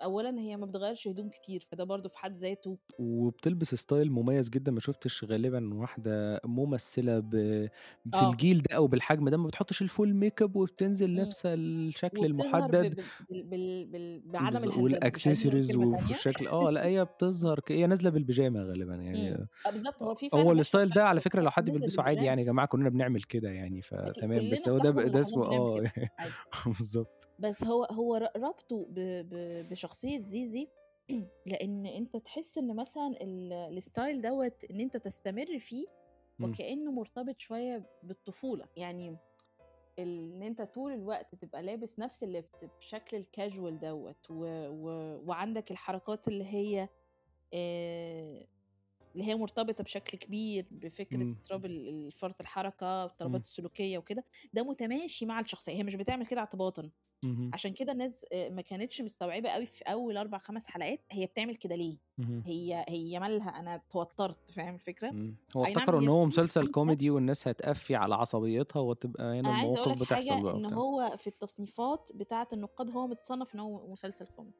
آآ، 0.00 0.04
أولًا 0.04 0.40
هي 0.40 0.56
ما 0.56 0.66
بتغيّرش 0.66 1.08
هدوم 1.08 1.28
كتير، 1.30 1.66
فده 1.70 1.84
برضه 1.84 2.08
في 2.08 2.18
حد 2.18 2.36
ذاته 2.36 2.78
وبتلبس 2.98 3.74
style 3.86 4.08
مميز 4.10 4.50
جدًا، 4.50 4.72
ما 4.72 4.80
شُفتش 4.80 5.24
غالبًا 5.24 5.74
واحدة 5.74 6.40
ممثلة 6.44 7.18
ب 7.20 7.30
في 8.12 8.22
آه. 8.22 8.24
الجيل 8.24 8.62
ده 8.62 8.76
أو 8.76 8.86
بالحجم 8.86 9.28
ده 9.28 9.36
ما 9.36 9.46
بتحطش 9.46 9.82
الfull 9.82 10.08
makeup 10.24 10.56
وبتنزل 10.56 11.14
إمم. 11.16 11.16
لابسة 11.16 11.54
الشكل 11.54 12.26
ب 12.38 12.42
المُحدد. 12.50 12.94
ب 12.96 13.00
بال 13.30 13.42
بال 13.44 13.86
بال 13.92 14.20
بعدم 14.32 14.66
كلمة 15.68 15.86
تانية. 15.92 16.16
والشكل 16.16 16.46
آه، 16.48 16.70
لأ 16.70 16.86
هي 16.86 17.04
بتظهر 17.04 17.60
ك 17.60 17.72
هي 17.72 17.86
نازلة 17.86 18.10
بالبيجامة 18.10 18.60
غالبًا 18.62 18.94
يعني 18.94 19.46
آه 19.66 19.70
بالضبط، 19.70 20.02
هو 20.02 20.14
في 20.14 20.30
هو 20.34 20.54
الstyle 20.62 20.92
ده 20.94 21.04
على 21.08 21.20
فكرة 21.20 21.42
لو 21.42 21.50
حد 21.50 21.70
بيلبسه 21.70 22.02
عادي. 22.04 22.24
يعني 22.24 22.42
يا 22.42 22.46
جماعة 22.46 22.68
كلنا 22.68 22.88
بنعمل 22.90 23.22
كده 23.22 23.50
يعني 23.50 23.82
فتمام، 23.82 24.48
بس 24.48 24.68
هو 24.68 24.78
ده 24.78 24.90
ده 24.90 25.20
اسمه 25.20 25.44
عادي. 25.52 25.82
بالضبط. 26.66 27.28
بس 27.38 27.64
هو 27.64 27.84
هو 27.84 28.16
ربطه 28.36 28.86
ب 28.90 28.94
ب 29.90 29.92
بشخصية 29.92 30.22
زيزي 30.24 30.68
لإن 31.46 31.86
أنت 31.86 32.16
تحس 32.16 32.58
إن 32.58 32.76
مثلًا 32.76 33.14
ال 33.20 33.82
الstyle 33.82 34.22
دوّة 34.22 34.52
إن 34.70 34.80
أنت 34.80 34.96
تستمر 34.96 35.58
فيه. 35.58 35.86
وكأنه 36.42 36.92
مرتبط 36.92 37.40
شوية 37.40 37.86
بالطفولة، 38.02 38.68
يعني 38.76 39.18
إن 39.98 40.42
أنت 40.42 40.62
طول 40.62 40.92
الوقت 40.92 41.34
تبقى 41.34 41.62
لابس 41.62 41.98
نفس 41.98 42.24
اللبس 42.24 42.64
بشكل 42.64 43.24
الcasual 43.24 43.70
دوّة 43.82 44.16
و 44.30 44.44
و 44.68 44.88
وعندك 45.26 45.70
الحركات 45.70 46.28
اللي 46.28 46.44
هي 46.44 46.88
آآ، 47.54 48.46
اللي 49.14 49.24
هي 49.26 49.34
مرتبطة 49.34 49.84
بشكل 49.84 50.18
كبير 50.18 50.68
بفكرة 50.70 51.22
إمم. 51.22 51.36
اضطراب 51.36 51.66
فرط 52.14 52.40
الحركة 52.40 52.86
واضطرابات 53.02 53.40
إمم. 53.40 53.44
السلوكية 53.44 53.98
وكده، 53.98 54.24
ده 54.52 54.62
متماشي 54.64 55.26
مع 55.26 55.40
الشخصية، 55.40 55.72
هي 55.72 55.82
مش 55.84 55.94
بتعمل 55.94 56.26
كده 56.26 56.40
اعتباطًا،. 56.40 56.90
عشان 57.52 57.74
كده 57.74 57.92
الناس 57.92 58.26
آآ، 58.32 58.50
ما 58.50 58.62
كانتش 58.62 59.00
مستوعبة 59.02 59.50
أوي 59.50 59.66
في 59.66 59.84
أول 59.84 60.16
4، 60.18 60.38
5 60.38 60.68
حلقات 60.68 61.04
هي 61.12 61.26
بتعمل 61.26 61.56
كده 61.56 61.76
ليه،. 61.76 61.98
هي 62.46 62.86
هي 62.88 63.20
مالها 63.20 63.50
أنا 63.50 63.76
اتوترت، 63.76 64.50
فاهم 64.52 64.74
الفكرة؟ 64.74 65.12
إمم، 65.12 65.36
هو 65.56 65.62
نعم 65.76 65.90
افتكروا 65.90 66.00
هي 66.00 66.08
هو 66.08 66.24
مسلسل 66.26 66.66
كوميدي 66.66 67.10
والناس 67.10 67.48
هتقفّي 67.48 67.94
على 67.96 68.14
عصبيتها 68.14 68.80
وتبقى 68.80 69.40
هنا 69.40 69.52
حاجة 69.52 69.94
بتحصل 69.94 70.42
بقى 70.42 70.54
وبتاع. 70.56 70.80
هو 70.80 71.16
في 71.18 71.26
التصنيفات 71.26 72.10
بتاعة 72.14 72.48
النقاد 72.52 72.90
هو 72.90 73.06
متصنف 73.06 73.54
إن 73.54 73.60
هو 73.60 73.86
مسلسل 73.92 74.26
كوميدي. 74.26 74.56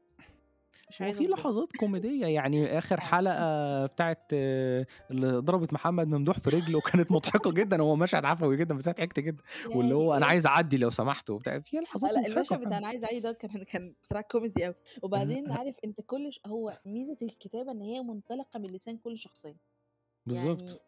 مش 0.91 1.03
هو 1.03 1.13
عايزة 1.13 1.23
في. 1.25 1.29
لحظات 1.29 1.73
كوميدية، 1.73 2.27
يعني 2.27 2.79
آخر 2.79 3.01
آه. 3.05 3.11
حلقة 3.11 3.87
بتاعة 3.87 4.17
اللي 4.33 5.33
ضربت 5.39 5.73
محمد 5.73 6.07
ممدوح 6.09 6.39
في 6.39 6.51
رجله 6.51 6.81
كانت 6.81 7.13
مضحكة 7.13 7.53
جدًا، 7.53 7.83
هو 7.83 7.97
مشهد 7.97 8.25
عفوي 8.25 8.57
جدًا 8.57 8.75
بس 8.75 8.89
ضحكت 8.89 9.21
جدًا، 9.21 9.43
واللي 9.73 9.95
هو 9.95 10.13
هي 10.13 10.27
عايز 10.27 10.47
أعدّي 10.47 10.77
لو 10.79 10.91
سمحتوا 10.91 11.35
وبتاع، 11.35 11.63
في 11.65 11.77
آه، 12.05 12.09
لحظات 12.09 12.17
مضحكة 12.17 12.27
المشهد 12.27 12.61
بتاع 12.61 12.79
فعلًا. 12.79 12.79
أنا 12.79 12.87
عايزة 12.87 13.07
أعيّي 13.07 13.21
ده 13.21 13.33
كان 13.33 13.63
كان 13.65 13.95
بصراحة 14.03 14.23
كوميدي 14.31 14.67
أوي، 14.67 14.75
وبعدين 15.03 15.53
عارف 15.53 15.75
أنت 15.85 16.01
كل 16.01 16.31
هو 16.47 16.81
ميزة 16.87 17.17
الكتابة 17.23 17.73
إن 17.73 17.81
هي 17.83 18.01
منطلقة 18.03 18.59
من 18.59 18.67
لسان 18.71 18.99
كل 18.99 19.19
شخصية. 19.19 19.57
بالضبط. 20.27 20.77
يعني 20.77 20.81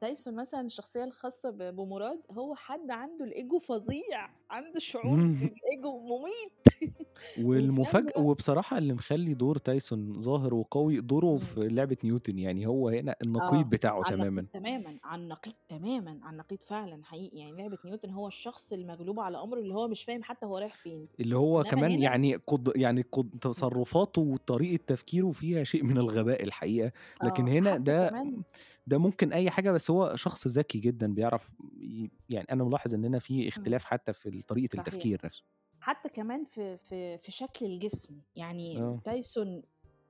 تايسون 0.00 0.36
مثلًا 0.36 0.60
الشخصية 0.60 1.04
الخاصة 1.04 1.50
ب 1.50 1.58
بمراد 1.76 2.22
هو 2.30 2.54
حد 2.54 2.90
عنده 2.90 3.26
ال 3.26 3.34
ego 3.34 3.58
فظيع، 3.68 4.28
عنده 4.50 4.78
شعور. 4.80 5.28
بال 5.40 5.58
ego 5.58 5.86
مميت. 6.10 6.64
والمفاجأة 7.36 8.12
الوقت 8.16 8.18
وبصراحة 8.18 8.78
اللي 8.78 8.92
مخلّي 8.94 9.34
دور 9.34 9.56
تايسون 9.58 10.20
ظاهر 10.20 10.54
وقوي 10.54 11.00
دوره. 11.00 11.36
في 11.36 11.68
لعبة 11.68 11.96
نيوتن، 12.04 12.38
يعني 12.38 12.66
هو 12.66 12.88
هنا 12.88 13.16
النقيض 13.22 13.66
آه، 13.66 13.68
بتاعه 13.68 14.02
النقيض 14.08 14.28
تمامًا. 14.28 14.46
تمامًا، 14.52 14.98
على 15.04 15.22
النقيض 15.22 15.54
تمامًا، 15.68 16.20
على 16.22 16.32
النقيض 16.32 16.62
فعلًا 16.62 17.04
حقيقي، 17.04 17.38
يعني 17.38 17.52
لعبة 17.56 17.78
نيوتن 17.84 18.10
هو 18.10 18.28
الشخص 18.28 18.72
المغلوب 18.72 19.20
على 19.20 19.42
أمره 19.42 19.58
اللي 19.60 19.74
هو 19.74 19.88
مش 19.88 20.04
فاهم 20.04 20.22
حتى 20.22 20.46
هو 20.46 20.58
رايح 20.58 20.74
فين، 20.74 21.08
اللي 21.20 21.36
هو 21.36 21.64
كمان 21.64 21.98
هنا 21.98 21.98
يعني 21.98 22.34
قد 22.36 22.72
يعني 22.76 23.02
قد. 23.12 23.30
تصرفاته 23.40 24.22
وطريقة 24.22 24.84
تفكيره 24.86 25.30
فيها 25.32 25.64
شيء 25.64 25.82
من 25.84 25.98
الغباء 25.98 26.42
الحقيقة، 26.44 26.92
لكن 27.22 27.48
آه، 27.48 27.48
هنا 27.48 27.76
ده 27.76 28.10
كمان 28.10 28.44
ده 28.88 28.98
ممكن 28.98 29.32
أي 29.32 29.50
حاجة 29.50 29.70
بس 29.70 29.90
هو 29.90 30.16
شخص 30.16 30.48
ذكي 30.48 30.78
جدًا 30.78 31.14
بيعرف 31.14 31.54
ي 31.80 32.10
يعني 32.28 32.46
أنا 32.52 32.64
ملاحظ 32.64 32.94
إن 32.94 33.04
هنا 33.04 33.18
في 33.18 33.34
إمم. 33.34 33.48
اختلاف 33.48 33.84
حتى 33.84 34.12
في 34.12 34.28
ال 34.28 34.42
طريقة 34.42 34.76
صحيح. 34.76 34.86
التفكير 34.86 35.20
نفسه. 35.24 35.44
حتى 35.80 36.08
كمان 36.08 36.44
في 36.44 36.76
في 36.78 37.18
في 37.18 37.32
شكل 37.32 37.66
الجسم، 37.66 38.20
يعني 38.36 38.76
آه. 38.78 39.00
تايسون 39.04 39.62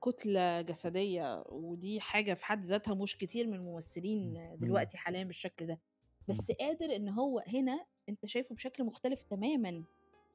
كتلة 0.04 0.60
جسدية 0.62 1.44
ودي 1.48 2.00
حاجة 2.00 2.34
في 2.34 2.46
حد 2.46 2.64
ذاتها 2.64 2.94
مش 2.94 3.16
كتير 3.16 3.46
من 3.46 3.54
الممثلين 3.54 4.36
إمم. 4.36 4.56
دلوقتي 4.56 4.96
حاليًا 4.98 5.24
بالشكل 5.24 5.66
ده، 5.66 5.80
بس 6.28 6.50
قادر 6.60 6.96
إن 6.96 7.08
هو 7.08 7.44
هنا 7.46 7.86
أنت 8.08 8.26
شايفه 8.26 8.54
بشكل 8.54 8.84
مختلف 8.84 9.22
تمامًا 9.22 9.84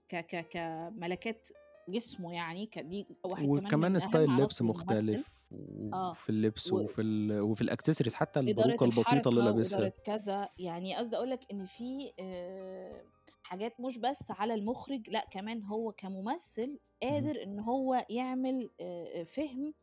ك 0.09 0.15
ك 0.15 0.47
كملكات 0.49 1.47
جسمه 1.89 2.33
يعني 2.33 2.65
ك 2.65 2.79
دي 2.79 3.07
واحد 3.23 3.45
كمان 3.45 3.57
وكمان 3.67 3.99
ستايل 3.99 4.29
لبس. 4.37 4.61
مختلف 4.61 5.32
وفي 5.53 6.29
اللبس 6.29 6.73
و 6.73 6.79
وفي 6.79 7.01
ال 7.01 7.41
وفي 7.41 7.63
الaccessories 7.63 8.13
حتى 8.13 8.39
إدارة 8.39 8.49
الباروكة 8.49 8.83
البسيطة 8.85 9.29
اللي 9.29 9.41
لابسها. 9.41 9.89
كذا، 9.89 10.49
يعني 10.59 10.95
قصدي 10.95 11.15
أقول 11.15 11.29
لك 11.29 11.39
إن 11.51 11.65
في 11.65 12.11
آآ 12.19 13.03
حاجات 13.43 13.79
مش 13.79 13.97
بس 13.97 14.31
على 14.31 14.53
المُخرِج، 14.53 15.09
لأ 15.09 15.25
كمان 15.31 15.63
هو 15.63 15.91
كممثل. 15.91 16.79
قادر 17.03 17.43
إن 17.43 17.59
هو 17.59 18.05
يعمل 18.09 18.69
آآ 18.81 19.23
فِهْم 19.23 19.73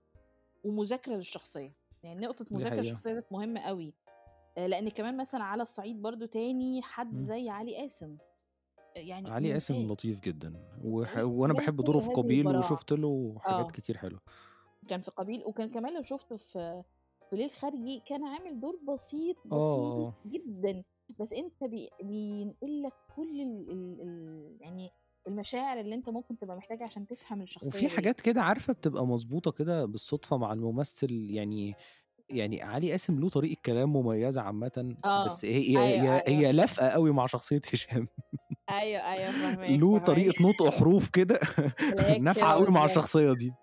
ومذاكرة 0.65 1.15
للشخصية، 1.15 1.73
يعني 2.03 2.21
دي 2.50 2.65
حقيقة. 2.65 2.81
الشخصية 2.81 3.12
ديّة 3.12 3.25
مهمة 3.31 3.61
أوي، 3.61 3.95
آآ 4.59 4.69
لإن 4.69 4.89
كمان 4.89 5.17
مثلًا 5.17 5.43
على 5.43 5.62
الصعيد 5.62 6.03
برضه 6.03 6.27
تاني 6.27 6.83
حد. 6.83 7.19
زي 7.19 7.49
علي 7.49 7.77
قاسم، 7.77 8.17
يعني 8.97 9.31
علي 9.31 9.53
قاسم. 9.53 9.89
لطيف 9.93 10.21
جدًا، 10.21 10.55
وح 10.85 11.19
باحب 11.21 11.77
كل 11.77 11.85
دوره 11.85 11.99
في 12.00 12.21
البراعة. 12.21 12.59
وشُفت 12.73 12.93
له 12.93 13.37
حاجات 13.39 13.67
آه. 13.67 13.71
كتير 13.71 13.97
حلوة. 13.97 14.21
كان 14.90 15.00
في 15.02 15.11
قابيل 15.11 15.44
وكان 15.47 15.70
كمان 15.70 15.94
لو 15.97 16.02
شُفته 16.02 16.37
في 16.37 16.85
في 17.30 17.37
ليل 17.37 17.50
خارجي 17.50 18.00
كان 18.09 18.25
عامل 18.25 18.61
دور 18.61 18.76
بسيط، 18.94 19.37
آه، 19.52 19.56
بسيط 19.56 20.09
آه. 20.09 20.14
جدًا، 20.26 20.85
بس 21.20 21.32
أنت 21.32 21.64
بي 21.64 21.90
بينقل 22.02 22.82
لك 22.82 22.94
كل 23.16 23.40
ال 23.40 23.70
ال 23.73 24.00
ال 24.02 24.59
يعني 24.61 24.90
المشاعر 25.28 25.80
اللي 25.80 25.94
أنت 25.94 26.11
ممكن 26.11 26.38
تبقى 26.38 26.56
محتاجها 26.56 26.85
عشان 26.87 27.06
تفهم 27.06 27.42
الشخصية 27.42 27.88
وفي. 27.88 27.88
حاجات 27.88 28.20
كده 28.20 28.42
عارفة 28.42 28.73
بتبقى 28.73 29.06
مضبوطة 29.06 29.50
كده 29.52 29.85
بالصدفة 29.85 30.37
مع 30.38 30.52
الممثل، 30.52 31.11
يعني 31.30 31.76
يعني 32.30 32.62
علي 32.62 32.90
قاسم 32.90 33.20
له 33.20 33.28
طريقة 33.28 33.61
كلام 33.64 33.92
مميزة 33.92 34.40
عامةً، 34.42 34.97
آه، 35.04 35.06
بس 35.14 35.44
هي 35.44 35.78
هي 35.78 35.85
أيوه، 35.85 36.06
هي 36.11 36.23
أيوه. 36.26 36.44
هي 36.47 36.52
لايقة 36.52 36.88
أوي 36.88 37.11
مع 37.12 37.26
شخصية 37.26 37.61
هشام. 37.73 38.09
أيوه، 38.68 39.12
أيوه 39.12 39.32
فاهماك، 39.32 39.85
له. 39.92 39.99
طريقة 39.99 40.35
نطق 40.49 40.70
حروف 40.70 41.09
كده 41.11 41.40
كده 42.35 42.54
أوي 42.54 42.70
مع. 42.70 42.85
الشخصية 42.85 43.32
دي. 43.32 43.56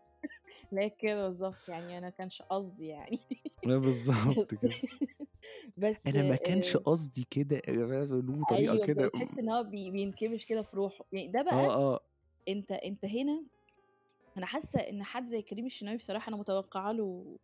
هي 0.73 0.89
كده 0.89 1.27
بالضبط، 1.27 1.69
يعني 1.69 1.97
أنا 1.97 2.05
ما 2.07 2.09
كانش 2.11 2.41
قصدي 2.41 2.87
يعني. 2.87 3.19
آه 3.67 3.77
بالضبط 3.77 4.53
كده. 4.53 4.73
بس 5.77 6.07
أنا 6.07 6.23
ما 6.23 6.35
كانش 6.35 6.75
آآ 6.75 6.81
قصدي 6.85 7.27
كده 7.31 7.61
له 7.67 8.43
طريقة 8.45 8.73
أيوه، 8.73 8.87
كده 8.87 9.07
تحس 9.07 9.39
إن 9.39 9.49
هو 9.49 9.63
بي 9.63 9.91
بينكمش 9.91 10.45
كده 10.45 10.61
في 10.63 10.75
روحه، 10.77 11.05
يعني 11.11 11.27
ده 11.27 11.39
آه، 11.39 11.43
بقى 11.43 11.65
آه. 11.75 11.99
أنت 12.47 12.71
أنت 12.71 13.05
هنا 13.05 13.47
أنا 14.37 14.45
حاسة 14.45 14.79
إن 14.79 15.03
حد 15.03 15.25
زي 15.25 15.41
كريم 15.41 15.65
الشناوي 15.65 15.97
بصراحة 15.97 16.29
أنا 16.29 16.37
متوقعة 16.37 16.91
له 16.91 17.37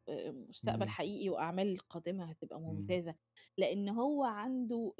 مستقبل 0.49 0.81
إمم. 0.83 0.89
حقيقي 0.89 1.29
وأعمال 1.29 1.77
قادمة 1.79 2.25
هتبقى 2.25 2.59
إمم. 2.59 2.65
ممتازة، 2.67 3.15
لإن 3.57 3.89
هو 3.89 4.23
عنده 4.23 4.93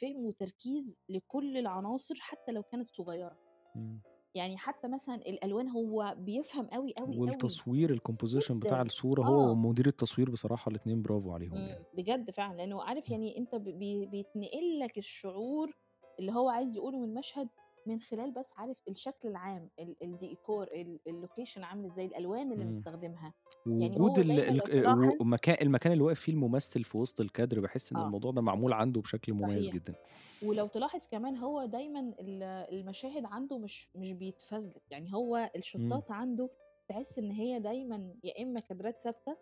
فِهْم 0.00 0.16
وتركيز 0.26 0.98
لكل 1.08 1.56
العناصر 1.56 2.14
حتى 2.20 2.52
لو 2.52 2.62
كانت 2.62 2.90
صغيرة. 2.90 3.38
إمم. 3.76 4.00
يعني 4.34 4.58
حتى 4.58 4.88
مثلًا 4.88 5.14
الألوان 5.16 5.68
هو 5.68 6.14
بيفهم 6.18 6.66
أوي، 6.68 6.92
أوي. 7.00 7.20
والتصوير 7.26 7.96
الcomposition 7.96 8.52
بتاع 8.52 8.82
جدًا، 8.82 8.82
الصورة 8.82 9.22
هو 9.22 9.50
آه. 9.50 9.52
ومدير 9.52 9.86
التصوير 9.86 10.30
بصراحة 10.30 10.68
الاتنين 10.70 11.02
برافو 11.02 11.32
عليهم 11.32 11.66
يعني. 11.66 11.78
إمم، 11.78 11.86
بجد 11.92 12.30
فعلًا، 12.30 12.56
لإنه 12.56 12.82
عارف 12.82 13.10
يعني 13.10 13.38
أنت 13.38 13.54
ب 13.54 13.64
بي 13.64 14.06
بيتنقل 14.06 14.78
لك 14.78 14.98
الشعور 14.98 15.76
اللي 16.18 16.32
هو 16.32 16.48
عايز 16.48 16.76
يقوله 16.76 16.98
من 16.98 17.08
المشهد 17.08 17.48
من 17.88 18.00
خلال 18.00 18.32
بس 18.32 18.52
عارف 18.56 18.76
الشكل 18.88 19.28
العام، 19.28 19.70
ال 19.80 19.96
الديكور، 20.02 20.66
ال 20.72 21.00
ال 21.08 21.14
location 21.14 21.58
عامل 21.58 21.84
إزاي، 21.84 22.06
الألوان 22.06 22.52
اللي 22.52 22.64
إمم. 22.64 22.64
مستخدمها، 22.64 23.34
يعني 23.78 24.00
ووجود 24.00 24.18
هو 24.18 24.20
ال 24.20 24.40
دايمًا 24.40 24.52
لو 24.52 24.66
الك 24.66 24.70
تلاحظ 24.82 25.20
ومكا 25.20 25.62
المكان 25.62 25.92
اللي 25.92 26.04
واقف 26.04 26.20
فيه 26.20 26.32
الممثل 26.32 26.84
في 26.84 26.98
وسط 26.98 27.20
الكادر، 27.22 27.60
باحس 27.60 27.92
إن 27.92 28.00
آه. 28.00 28.02
الموضوع 28.02 28.32
ده 28.32 28.42
معمول 28.42 28.72
عنده 28.72 29.00
بشكل 29.00 29.34
مميز 29.34 29.68
صحيح. 29.68 29.70
جدًا. 29.70 29.96
ولو 30.42 30.66
تلاحظ 30.68 31.06
كمان 31.08 31.36
هو 31.38 31.64
دايمًا 31.66 32.00
ال 32.00 32.42
المشاهد 32.44 33.24
عنده 33.26 33.58
مش 33.58 33.90
مش 33.96 34.12
بيتفزلك، 34.12 34.82
يعني 34.90 35.14
هو 35.14 35.50
إمم. 35.76 36.02
الشوتات 36.02 36.10
عنده 36.10 36.50
تحس 36.88 37.18
إن 37.18 37.32
هي 37.32 37.60
دايمًا 37.60 38.14
يا 38.24 38.42
إما 38.44 38.60
كادرات 38.60 39.00
ثابتة، 39.00 39.38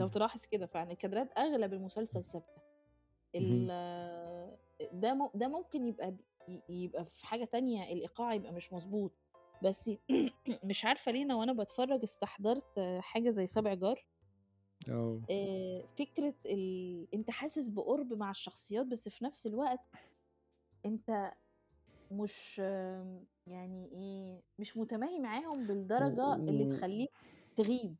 لو 0.00 0.08
اهم. 0.08 0.08
تلاحظ 0.08 0.46
كده 0.46 0.66
فعلًا 0.66 0.92
الكادرات 0.92 1.38
أغلب 1.38 1.74
المسلسل. 1.74 2.42
ال 3.36 3.68
ده 4.92 5.30
ده 5.34 5.48
ممكن 5.48 5.84
يبقى 5.86 6.16
يبقى 6.68 7.04
في 7.04 7.26
حاجة 7.26 7.44
تانية 7.44 7.92
الإيقاع 7.92 8.34
يبقى 8.34 8.52
مش 8.52 8.72
مضبوط، 8.72 9.12
بس 9.62 9.90
مش 10.64 10.84
عارفة 10.84 11.12
ليه 11.12 11.22
أنا 11.22 11.34
وأنا 11.36 11.52
باتفرج 11.52 12.00
استحضرت 12.02 12.80
حاجة 13.00 13.30
زي 13.30 13.46
سابع 13.46 13.74
جار. 13.74 14.06
آه. 14.88 15.20
آآ 15.30 15.86
فكرة 15.98 16.34
ال 16.46 17.08
أنت 17.14 17.30
حاسس 17.30 17.68
بقُرب 17.68 18.12
مع 18.14 18.30
الشخصيات، 18.30 18.86
بس 18.86 19.08
في 19.08 19.24
نفس 19.24 19.46
الوقت 19.46 19.80
أنت 20.86 21.32
مش 22.12 22.58
يعني 23.46 23.90
إيه، 23.92 24.42
مش 24.58 24.76
متماهي 24.76 25.20
معاهم 25.20 25.66
بالدرجة 25.66 26.42
اللي 26.48 26.66
تخلّيك 26.66 27.10
تغيب، 27.56 27.96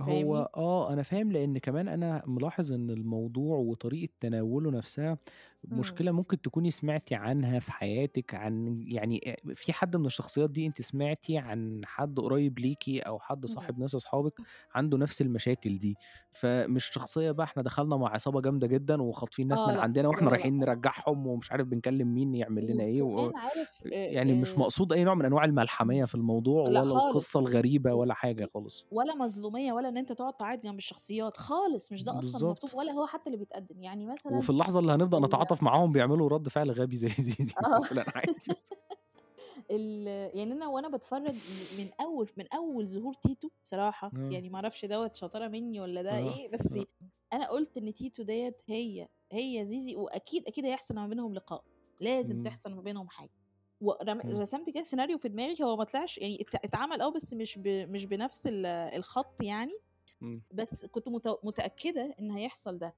هو؟ 0.00 0.36
آه، 0.56 0.92
أنا 0.92 1.02
فاهم 1.02 1.32
لإن 1.32 1.58
كمان 1.58 1.88
أنا 1.88 2.22
ملاحظ 2.26 2.72
إن 2.72 2.90
الموضوع 2.90 3.56
وطريقة 3.58 4.12
تناوله 4.20 4.70
نفسها 4.70 5.18
إمم. 5.72 5.78
مشكلة 5.78 6.12
ممكن 6.12 6.40
تكوني 6.40 6.70
سمعتِ 6.70 7.12
عنها 7.12 7.58
في 7.58 7.72
حياتِك 7.72 8.34
عن 8.34 8.82
يعني 8.86 9.36
في 9.54 9.72
حد 9.72 9.96
من 9.96 10.06
الشخصيات 10.06 10.50
دي 10.50 10.66
أنتِ 10.66 10.82
سمعتِ 10.82 11.24
عن 11.30 11.80
حد 11.84 12.20
قريب 12.20 12.58
ليكِ 12.58 12.88
أو 12.88 13.18
حد 13.20 13.46
اهم. 13.46 13.46
صاحب 13.46 13.78
ناس 13.78 13.94
أصحابِك 13.94 14.32
عنده 14.74 14.98
نفس 14.98 15.22
المشاكل 15.22 15.78
دي، 15.78 15.98
فمش 16.32 16.84
شخصية 16.86 17.30
بقى 17.30 17.44
إحنا 17.44 17.62
دخلنا 17.62 17.96
مع 17.96 18.08
عصابة 18.14 18.40
جامدة 18.40 18.66
جدًا 18.66 19.02
وخاطفين 19.02 19.48
ناس 19.48 19.66
آه، 19.66 19.66
من 19.66 19.76
عندنا 19.76 20.08
لأ. 20.08 20.28
رايحين 20.28 20.58
نرجّعهم 20.58 21.26
ومش 21.26 21.52
عارف 21.52 21.66
بنكلم 21.66 22.14
مين 22.14 22.34
يعمل 22.34 22.66
لنا 22.66 22.84
إيه 22.84 23.02
و 23.02 23.32
يعني 23.84 24.34
مش 24.34 24.58
مقصود 24.58 24.92
أي 24.92 25.04
نوع 25.04 25.14
من 25.14 25.24
أنواع 25.24 25.44
الملحمية 25.44 25.98
إمم. 25.98 26.06
في 26.06 26.14
الموضوع 26.14 26.62
ولا 26.62 26.82
الغريبة 27.36 27.94
و 27.94 28.00
ولا 28.00 28.14
حاجة 28.14 28.48
خالص. 28.54 28.86
ولا 28.90 29.14
مظلومية 29.14 29.72
ولا 29.72 29.88
إن 29.88 29.96
أنت 29.96 30.12
تقعد 30.12 30.34
تعيط 30.36 30.62
جنب 30.62 30.78
الشخصيات 30.78 31.36
خالص، 31.36 31.92
مش 31.92 32.04
ده 32.04 32.12
المطلوب 32.12 32.22
بالضبط. 32.22 32.74
ولا 32.74 32.92
هو 32.92 33.06
حتى 33.06 33.26
اللي 33.26 33.38
بيتقدم، 33.38 33.82
يعني 33.82 34.06
مثلًا 34.06 34.32
وفي 34.38 34.50
اللحظة 34.50 34.80
اللي 34.80 34.92
هنبدأ 34.92 35.18
ال 35.18 35.24
نتعاطف 35.46 35.62
معاهم 35.62 35.92
بيعملوا 35.92 36.28
رد 36.28 36.48
فعل 36.48 36.70
غبي 36.70 36.96
زي 36.96 37.08
زيزي 37.22 37.54
آه. 37.64 37.78
مثلًا 37.78 38.04
عادي. 38.16 38.56
ال 39.72 40.06
يعني 40.38 40.52
أنا 40.52 40.68
وأنا 40.68 40.88
باتفرج 40.88 41.34
م 41.36 41.76
من 41.76 41.90
أول 42.02 42.30
من 42.38 42.46
أول 42.54 42.88
ظهور 42.88 43.14
تيتو 43.14 43.50
بصراحة، 43.64 44.12
آه. 44.14 44.30
يعني 44.30 44.50
ما 44.50 44.56
أعرفش 44.56 44.84
دوّة 44.86 45.12
شطارة 45.14 45.48
مني 45.48 45.80
والّا 45.80 46.02
ده 46.02 46.18
آه، 46.18 46.18
إيه، 46.18 46.50
بس. 46.50 46.68
أنا 47.34 47.48
قُلت 47.50 47.78
إن 47.78 47.94
تيتو 47.94 48.22
ديّة 48.24 48.56
هي 48.68 49.08
هي 49.32 49.66
زيزي 49.66 49.96
وأكيد، 49.96 50.46
أكيد 50.48 50.66
هيحصل 50.66 50.94
ما 50.96 51.08
بينهم 51.08 51.34
لقاء، 51.34 51.64
لازم. 52.00 52.38
تحصل 52.40 52.74
ما 52.74 52.82
بينهم 52.82 53.08
حاجة. 53.10 53.30
ورم 53.82 54.22
إمم. 54.24 54.40
رسمت 54.40 54.70
كده 54.70 54.82
سيناريو 54.82 55.18
في 55.18 55.28
دماغي 55.30 55.64
هو 55.64 55.76
ما 55.76 55.84
طلعش 55.84 56.18
يعني 56.18 56.38
ات 56.42 56.56
اتعمل 56.66 57.02
آه، 57.02 57.10
بس 57.12 57.34
مش 57.34 57.58
ب 57.58 57.68
مش 57.68 58.06
بنفس 58.06 58.48
ال 58.48 58.66
الخط 58.66 59.42
يعني،. 59.42 59.72
بس 60.54 60.86
كنت 60.86 61.08
مت 61.10 61.28
متأكدة 61.44 62.14
إن 62.20 62.30
هيحصل 62.32 62.78
ده. 62.78 62.96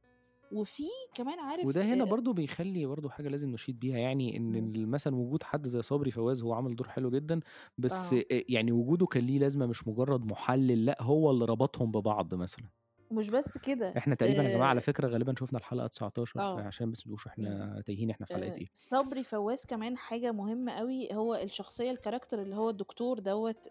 وفي 0.51 0.89
كمان 1.15 1.39
عارف 1.41 1.69
وده 1.69 1.85
هنا 1.85 2.05
آآ 2.05 2.05
برضه 2.05 2.33
بيخلّي 2.33 2.87
برضه 2.87 3.11
حاجة 3.11 3.29
لازم 3.29 3.51
نشيد 3.51 3.79
بيها 3.79 3.99
يعني 3.99 4.37
إن 4.37 4.51
إمم. 4.51 4.73
مثلًا 4.91 5.17
وجود 5.17 5.43
حد 5.43 5.67
زي 5.69 5.83
صبري 5.83 6.11
فواز 6.11 6.43
هو 6.43 6.53
عمل 6.55 6.77
دور 6.77 6.89
حلو 6.89 7.11
جدًا، 7.11 7.41
بس 7.79 8.15
آه. 8.15 8.23
يعني 8.31 8.73
وجوده 8.73 9.07
كان 9.07 9.25
ليه 9.27 9.39
لازمة 9.39 9.67
مش 9.67 9.89
مجرد 9.89 10.25
محلل، 10.25 10.85
لأ 10.87 11.03
هو 11.03 11.31
اللي 11.31 11.45
ربطهم 11.45 11.91
ببعض 11.93 12.35
مثلًا. 12.35 12.69
مش 13.11 13.31
بس 13.31 13.59
كده 13.59 13.97
إحنا 13.97 14.15
تقريبًا 14.15 14.43
يا 14.43 14.49
جماعة 14.49 14.69
على 14.69 14.81
آآ 14.81 14.81
فكرة 14.81 15.09
غالبًا 15.09 15.35
شُفنا 15.39 15.59
الحلقة 15.59 15.87
19 15.87 16.41
آه. 16.41 16.55
فعشان 16.55 16.91
بس 16.91 16.99
ما 16.99 17.05
تبقوش 17.05 17.27
إمم. 17.41 17.73
تايهين 17.87 18.11
إحنا 18.11 18.27
في 18.27 18.33
حلقة 18.33 18.53
آآ 18.53 18.61
إيه. 18.61 18.69
صبري 18.73 19.25
فواز 19.25 19.65
كمان 19.67 19.97
حاجة 19.99 20.33
مهمة 20.33 20.73
أوي، 20.73 21.15
هو 21.15 21.35
الشخصية 21.35 21.95
الcharacter 21.95 22.35
اللي 22.35 22.57
هو 22.57 22.71
الدكتور 22.71 23.21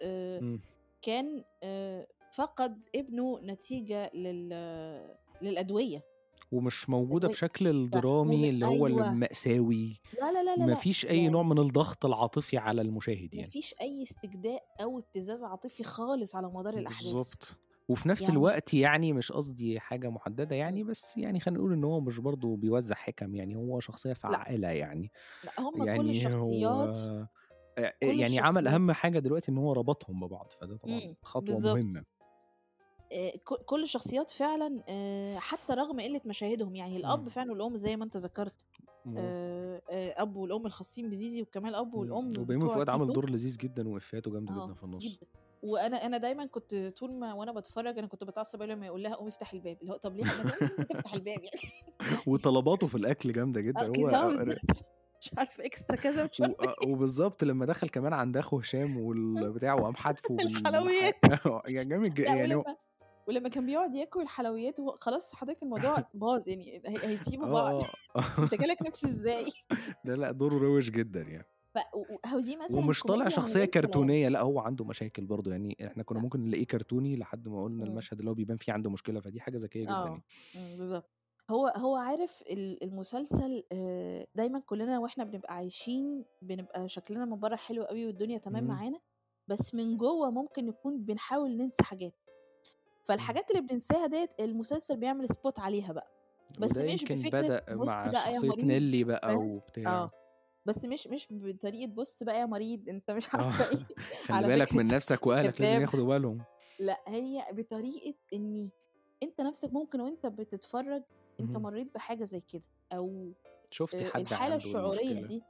آآ 0.01 0.41
إمم. 0.41 0.61
كان 1.01 1.45
آآ 1.63 2.07
فقد 2.31 2.85
ابنه 2.95 3.39
نتيجة 3.41 4.11
لل 4.15 4.49
للأدوية. 5.41 6.03
ومش 6.51 6.89
موجودة 6.89 7.27
و 7.27 7.29
بشكل 7.29 7.67
الدرامي 7.67 8.49
اللي 8.49 8.65
هو 8.65 8.87
أيوه. 8.87 8.87
المأساوي 8.87 10.01
لا، 10.13 10.31
لا، 10.33 10.43
لا، 10.43 10.57
لا، 10.57 10.67
ما 10.67 10.75
لأ، 10.75 10.83
فيش 10.83 11.05
أي 11.05 11.29
يعني 11.29 11.29
نوع 11.29 11.43
من 11.43 11.59
الضغط 11.59 12.05
العاطفي 12.05 12.57
على 12.57 12.81
المشاهد 12.81 13.33
يعني. 13.35 13.53
فيش 13.53 13.75
أي 13.81 14.03
استجداء 14.03 14.63
أو 14.81 14.99
ابتزاز 14.99 15.43
عاطفي 15.43 15.83
خالص 15.83 16.35
على 16.35 16.47
مدار 16.47 16.77
الأحداث. 16.77 17.17
بالضبط. 17.17 17.57
وفي 17.87 18.09
نفس 18.09 18.29
يعني 18.29 18.29
الوقت 18.29 18.73
يعني 18.73 19.13
مش 19.13 19.31
قصدي 19.31 19.79
حاجة 19.79 20.09
محددة 20.09 20.55
إمم. 20.55 20.55
يعني، 20.55 20.83
بس 20.83 21.17
يعني 21.17 21.39
خلّينا 21.39 21.59
نقول 21.59 21.73
إن 21.73 21.83
هو 21.83 21.99
مش 22.01 22.19
برضه 22.19 22.57
بيوزّع 22.57 22.95
حِكَم، 22.95 23.35
يعني 23.35 23.55
هو 23.55 23.79
شخصية 23.79 24.13
لأ. 24.27 24.41
فعّالة 24.43 24.67
يعني. 24.71 25.11
لأ، 25.43 25.53
هم 25.59 25.85
كل 25.85 26.09
يعني 26.09 26.35
هو 26.35 26.71
الشخصيات 26.71 26.97
آآ 27.79 27.93
كل 28.01 28.21
يعني 28.21 28.39
عمل 28.39 28.67
الشخصيات 28.67 28.69
أهم 28.69 28.91
حاجة 28.91 29.19
دلوقتي 29.19 29.51
إن 29.51 29.57
هو 29.57 29.73
ربطهم 29.73 30.21
ببعض، 30.27 30.51
فده 30.61 30.77
طبعًا 30.77 31.01
إمم، 31.01 31.15
خطوة 31.23 31.59
بالضبط. 31.61 32.03
ك 33.13 33.53
كل 33.65 33.83
الشخصيات 33.83 34.29
فعلًا 34.29 34.83
آآ 34.89 35.39
حتى 35.39 35.73
رغم 35.73 36.01
قِلّة 36.01 36.21
مشاهدهم، 36.25 36.75
يعني 36.75 36.97
إمم. 37.05 37.27
فعلًا 37.29 37.51
والأم 37.51 37.75
زي 37.77 37.95
ما 37.97 38.05
أنت 38.05 38.17
ذكرت 38.17 38.65
آه. 39.05 39.37
أب 39.91 40.37
والأم 40.37 40.65
الخاصين 40.65 41.09
بزيزي، 41.09 41.41
وكمان 41.41 41.69
الأب 41.69 41.93
إمم. 41.97 42.19
والأم 42.19 42.37
وبيومي 42.39 42.69
فؤاد 42.69 42.89
تيتو. 42.89 43.13
دور 43.13 43.29
لذيذ 43.29 43.57
جدًا 43.57 43.87
وإفيهاته 43.89 44.31
جامدة 44.31 44.53
آه، 44.53 44.53
جدًا 44.53 44.73
في 44.73 44.83
النُص. 44.83 45.21
جدًا. 45.21 45.27
وأنا 45.61 46.05
أنا 46.05 46.17
دايمًا 46.17 46.45
كنت 46.45 46.75
طول 46.75 47.13
ما 47.19 47.33
وأنا 47.33 47.51
باتفرّج 47.51 47.97
أنا 47.97 48.07
كنت 48.07 48.23
باتعصب 48.23 48.61
أوي 48.61 48.71
لمّا 48.73 48.85
يقول 48.85 49.03
لها 49.03 49.15
قومي 49.15 49.29
افتحي 49.29 49.57
الباب، 49.57 49.77
اللي 49.81 49.91
هو 49.93 49.97
طب 49.97 50.15
ليه 50.15 50.25
تفتح 50.89 51.13
الباب 51.13 51.43
يعني. 51.43 51.61
وطلباته 52.27 52.87
في 52.87 52.95
الأكل 52.95 53.33
جامدة 53.33 53.61
آه 53.77 53.81
جدًا، 53.81 53.87
هو 53.87 54.09
آه 54.09 54.33
آه. 54.41 54.57
مش 55.21 55.31
عارفة 55.37 55.65
إكسترا 55.65 55.95
كذا 55.97 56.25
مش 56.25 56.39
و 56.39 56.43
عارفة 56.43 56.65
آه. 56.65 56.75
وبالضبط 56.87 57.43
لمّا 57.43 57.65
دخل 57.65 57.89
كمان 57.89 58.13
عند 58.13 58.37
أخو 58.37 58.59
هشام 58.59 58.97
والبتاع 58.97 59.73
وقام 59.73 59.95
حادفه 59.95 60.33
بالح 60.37 60.61
الحلويات. 60.65 61.15
آه، 61.45 61.61
يعني 61.67 61.89
جامد 61.89 62.19
يعني 62.19 62.63
ولمّا 63.27 63.49
كان 63.49 63.65
بيقعد 63.65 63.95
ياكل 63.95 64.21
الحلويات 64.21 64.79
وهو 64.79 64.97
خلاص 65.01 65.35
حضرتك 65.35 65.63
الموضوع 65.63 66.03
باظ 66.13 66.47
يعني 66.49 66.81
هي 66.87 67.07
هيسيبوا 67.07 67.47
بعض. 67.47 67.75
آه، 67.81 67.95
آه. 68.15 68.49
أنت 68.53 68.55
جالك 68.61 68.77
نِفْس 68.83 69.05
إزاي؟ 69.05 69.45
لا، 70.05 70.13
لأ، 70.15 70.31
دوره 70.31 70.57
روِش 70.59 70.89
جدًا 70.89 71.21
يعني. 71.21 71.47
ف 71.73 71.77
و 71.95 71.99
و 72.15 72.19
أهو 72.25 72.39
دي 72.39 72.55
مثلًا 72.57 72.91
ومش 72.91 73.03
طالع 73.05 73.25
كلام. 73.25 73.47
كرتونية، 73.65 74.27
لأ 74.29 74.41
هو 74.41 74.59
عنده 74.59 74.85
مشاكل 74.85 75.25
برضه، 75.25 75.51
يعني 75.51 75.77
إحنا 75.87 76.03
كنا. 76.03 76.19
ممكن 76.19 76.39
نلاقيه 76.45 76.65
كرتوني 76.65 77.15
لحد 77.17 77.47
ما 77.47 77.63
قُلنا. 77.63 77.85
المشهد 77.85 78.19
اللي 78.19 78.29
هو 78.31 78.33
بيبان 78.35 78.57
فيه 78.57 78.73
عنده 78.73 78.89
مشكلة، 78.89 79.19
فدي 79.19 79.41
حاجة 79.41 79.57
ذكية 79.57 79.85
جدًا 79.85 80.09
يعني. 80.09 80.23
آه، 80.23 80.55
إمم، 80.55 80.77
بالضبط. 80.77 81.11
هو 81.51 81.67
هو 81.67 81.95
عارف 81.95 82.41
ال 82.41 82.83
المسلسل 82.83 83.63
دايمًا 84.35 84.59
كُلّنا 84.59 84.99
وإحنا 84.99 85.23
بنبقى 85.23 85.53
عايشين 85.55 86.25
بنبقى 86.41 86.89
شكلنا 86.89 87.25
من 87.25 87.39
برّه 87.39 87.55
حلو 87.55 87.83
أوي 87.83 88.05
والدنيا 88.05 88.37
تمام. 88.37 88.67
معانا، 88.67 88.99
بس 89.47 89.75
من 89.75 89.97
جوّه 89.97 90.29
ممكن 90.31 90.65
نكون 90.65 91.05
بنحاول 91.05 91.57
ننسى 91.57 91.83
حاجات. 91.83 92.26
إمم. 93.15 93.39
فالحاجات 93.39 93.51
اللي 93.51 93.61
بننساها 93.61 94.07
ديّة 94.07 94.29
المسلسل 94.39 94.97
بيعمل 94.97 95.27
spot 95.29 95.59
عليها 95.59 95.93
بقى، 95.93 96.13
بس 96.59 96.81
مش 96.81 97.05
بفكرة 97.05 97.51
بدأ 97.51 97.61
بُص 97.71 97.99
مع 97.99 98.07
بقى 98.07 98.33
يا 98.33 98.39
شخصية 98.39 98.49
مريض 98.49 98.63
نيلي 98.63 99.03
بقى؟ 99.03 99.41
وبتاع. 99.41 100.09
آه. 100.09 100.11
بس 100.65 100.85
مش 100.85 101.07
مش 101.07 101.27
بطريقة 101.31 101.87
بُص 101.93 102.23
بقى 102.23 102.39
يا 102.39 102.45
مريض 102.45 102.89
أنت 102.89 103.11
مش 103.11 103.29
آه. 103.35 103.53
عارفة 103.53 103.65
إيه، 103.65 103.87
خلّي 104.27 104.43
بالك 104.43 104.75
من 104.75 104.89
نفسك 104.89 105.27
وأهلك 105.27 105.61
لازم. 105.61 105.81
ياخدوا 105.81 106.07
بالهم. 106.07 106.45
لأ، 106.79 107.03
هي 107.07 107.45
بطريقة 107.53 108.15
إني 108.33 108.71
أنت 109.23 109.41
نَفْسك 109.41 109.73
ممكن 109.73 110.01
وأنت 110.01 110.25
بتتفرّج 110.27 111.03
اهم. 111.39 111.67
مرّيت 111.67 111.95
بحاجة 111.95 112.23
زي 112.25 112.41
كده، 112.41 112.63
أو 112.93 113.33
شُفتِ 113.71 114.03
حد 114.03 114.33
الحالة 114.33 114.55
عنده 114.55 114.55
الشعورية 114.55 115.21
المشكلة. 115.21 115.27
دي 115.27 115.45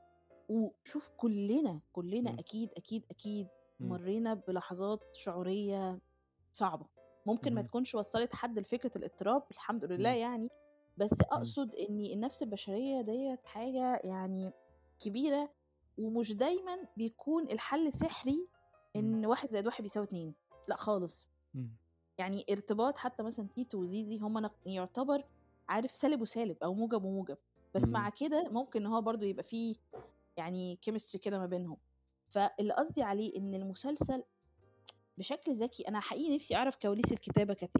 وشوف 0.49 1.11
كُلّنا، 1.17 1.81
كُلّنا 1.93 2.29
إمم. 2.29 2.39
أكيد، 2.39 2.73
أكيد، 2.77 3.05
أكيد 3.11 3.49
إمم. 3.81 3.89
مرّينا 3.89 4.35
بلحظات 4.35 5.05
شعورية 5.13 6.01
صعبة. 6.53 6.89
ممكن 7.27 7.53
ما. 7.55 7.61
تكونش 7.61 7.95
وصّلت 7.95 8.35
حد 8.35 8.59
لفكرة 8.59 8.91
الاضطراب 8.97 9.43
الحمد 9.51 9.85
لله. 9.85 10.09
يعني، 10.09 10.49
بس. 10.97 11.11
أقصد 11.21 11.75
إن 11.75 11.99
النَفْس 12.05 12.43
البشرية 12.43 13.01
ديّة 13.01 13.39
حاجة 13.45 14.01
يعني 14.03 14.51
كبيرة، 14.99 15.49
ومش 15.97 16.33
دايمًا 16.33 16.77
بيكون 16.97 17.51
الحل 17.51 17.93
سحري 17.93 18.47
إمم. 18.95 19.13
إن 19.23 19.25
1+1=2 19.25 20.33
لأ 20.67 20.75
خالص. 20.75 21.27
إمم. 21.55 21.69
يعني 22.19 22.45
ارتباط 22.49 22.97
حتى 22.97 23.23
مثلًا 23.23 23.47
تيتو 23.55 23.77
وزيزي 23.81 24.17
هم 24.19 24.37
نق 24.39 24.55
يعتبر 24.65 25.23
عارف 25.69 25.95
سالب 25.95 26.21
وسالب 26.21 26.57
أو 26.63 26.73
موجب 26.73 27.03
وموجب، 27.03 27.37
بس 27.75 27.89
مع. 27.89 28.09
كده 28.09 28.49
ممكن 28.51 28.81
إن 28.81 28.87
هو 28.87 29.01
برضه 29.01 29.25
يبقى 29.25 29.43
في 29.43 29.75
يعني 30.37 30.79
chemistry 30.89 31.19
كده 31.19 31.39
ما 31.39 31.45
بينهم. 31.45 31.77
فاللي 32.29 32.73
قصدي 32.73 33.03
عليه 33.03 33.37
إن 33.37 33.53
المسلسل 33.55 34.23
بشكل 35.17 35.55
ذكي 35.55 35.87
أنا 35.87 35.99
حقيقي 35.99 36.35
نِفْسي 36.35 36.55
أعرف 36.55 36.75
كواليس 36.75 37.11
الكتابة 37.13 37.53
كانت. 37.53 37.71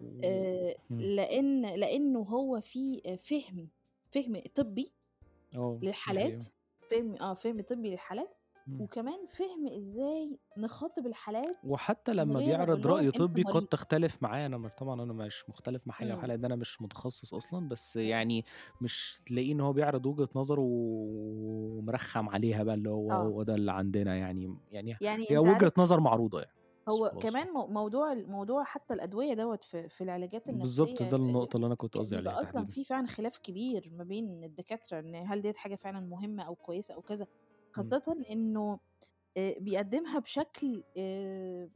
و 0.00 0.20
آآ 0.24 0.74
إمم. 0.90 1.00
لإن 1.00 1.62
لإنه 1.66 2.20
هو 2.20 2.60
في 2.60 3.00
فِهْم 3.18 3.68
فِهْم 4.10 4.42
طبّي 4.54 4.92
آه، 5.56 5.78
للحالات،. 5.82 6.44
فِهْم 6.90 7.16
آه، 7.16 7.34
فِهْم 7.34 7.60
طبّي 7.62 7.90
للحالات، 7.90 8.35
وكمان 8.78 9.26
فِهْم 9.26 9.66
إزاي 9.68 10.40
نخاطب 10.56 11.06
الحالات 11.06 11.56
وحتى 11.62 12.14
لمّا 12.14 12.40
بيعرض 12.40 12.86
أنت 12.86 13.10
طبّي 13.10 13.44
قد. 13.44 13.66
تختلف 13.70 14.22
معاه، 14.22 14.46
أنا 14.46 14.58
م 14.58 14.68
طبعًا 14.68 15.02
أنا 15.02 15.12
مش 15.12 15.48
مختلف 15.48 15.86
مع 15.86 15.94
حاجة 15.94 16.10
إمم. 16.12 16.26
لأن 16.26 16.44
أنا 16.44 16.56
مش 16.56 16.82
متخصص 16.82 17.34
أصلًا، 17.34 17.68
بس. 17.68 17.96
يعني 17.96 18.44
مش 18.80 19.22
تلاقيه 19.26 19.52
إن 19.52 19.60
هو 19.60 19.72
بيعرض 19.72 20.06
وجهة 20.06 20.28
نظره 20.34 20.60
ومرخّم 20.62 22.28
عليها 22.28 22.62
بقى 22.62 22.74
اللي 22.74 22.90
هو 22.90 23.12
آه. 23.12 23.32
هو 23.32 23.42
ده 23.42 23.54
اللي 23.54 23.72
عندنا 23.72 24.16
يعني 24.16 24.58
يعني 24.70 24.96
يعني 25.00 25.26
هي 25.30 25.38
وجهة 25.38 25.72
نظر 25.78 26.00
معروضة 26.00 26.40
يعني، 26.40 26.52
هو 26.88 27.08
وخلاص. 27.10 27.20
كمان 27.20 27.52
مو 27.52 27.66
موضوع 27.66 28.14
موضوع 28.14 28.64
حتى 28.64 28.94
الأدوية 28.94 29.34
دوّة 29.34 29.58
في 29.62 29.88
في 29.88 30.04
العلاجات 30.04 30.48
بالضبط، 30.48 31.02
النفسية 31.02 31.02
ده 31.02 31.16
آآ 31.16 31.16
النقطة 31.16 31.56
اللي 31.56 31.66
أنا 31.66 31.74
كنت 31.74 31.96
قصدي 31.98 32.16
عليها 32.16 32.36
تحديدًا. 32.36 32.76
في 32.76 32.84
فعلًا 32.84 33.06
خلاف 33.06 33.38
كبير 33.38 33.88
ما 33.92 34.04
بين 34.04 34.44
الدكاترة 34.44 34.98
إن 35.00 35.14
هل 35.14 35.40
ديّة 35.40 35.52
حاجة 35.56 35.74
فعلًا 35.76 36.00
مهمة 36.00 36.42
أو 36.42 36.54
كويسة 36.56 36.94
أو 36.94 37.02
كذا،. 37.02 37.26
خاصةً 37.76 38.24
إنه 38.30 38.78
آآ 39.36 39.54
بيقدّمها 39.58 40.18
بشكل 40.18 40.84
آآ 40.96 41.70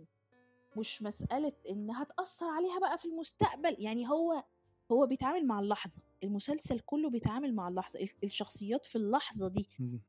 مش 0.77 1.03
مسألة 1.03 1.53
إنها 1.71 2.05
تأثّر 2.05 2.47
عليها 2.47 2.79
بقى 2.79 2.99
في 2.99 3.05
المستقبل، 3.05 3.77
يعني 3.79 4.09
هو 4.09 4.45
هو 4.93 5.07
بيتعامل 5.07 5.47
مع 5.47 5.61
اللحظة، 5.61 6.03
المسلسل 6.25 6.81
كُلّه 6.81 7.11
بيتعامل 7.11 7.55
مع 7.55 7.69
اللحظة، 7.69 8.01
ال 8.01 8.09
الشخصيات 8.25 8.87
في 8.87 8.97
اللحظة 8.97 9.49
دي 9.49 9.69
إمم. 9.81 10.01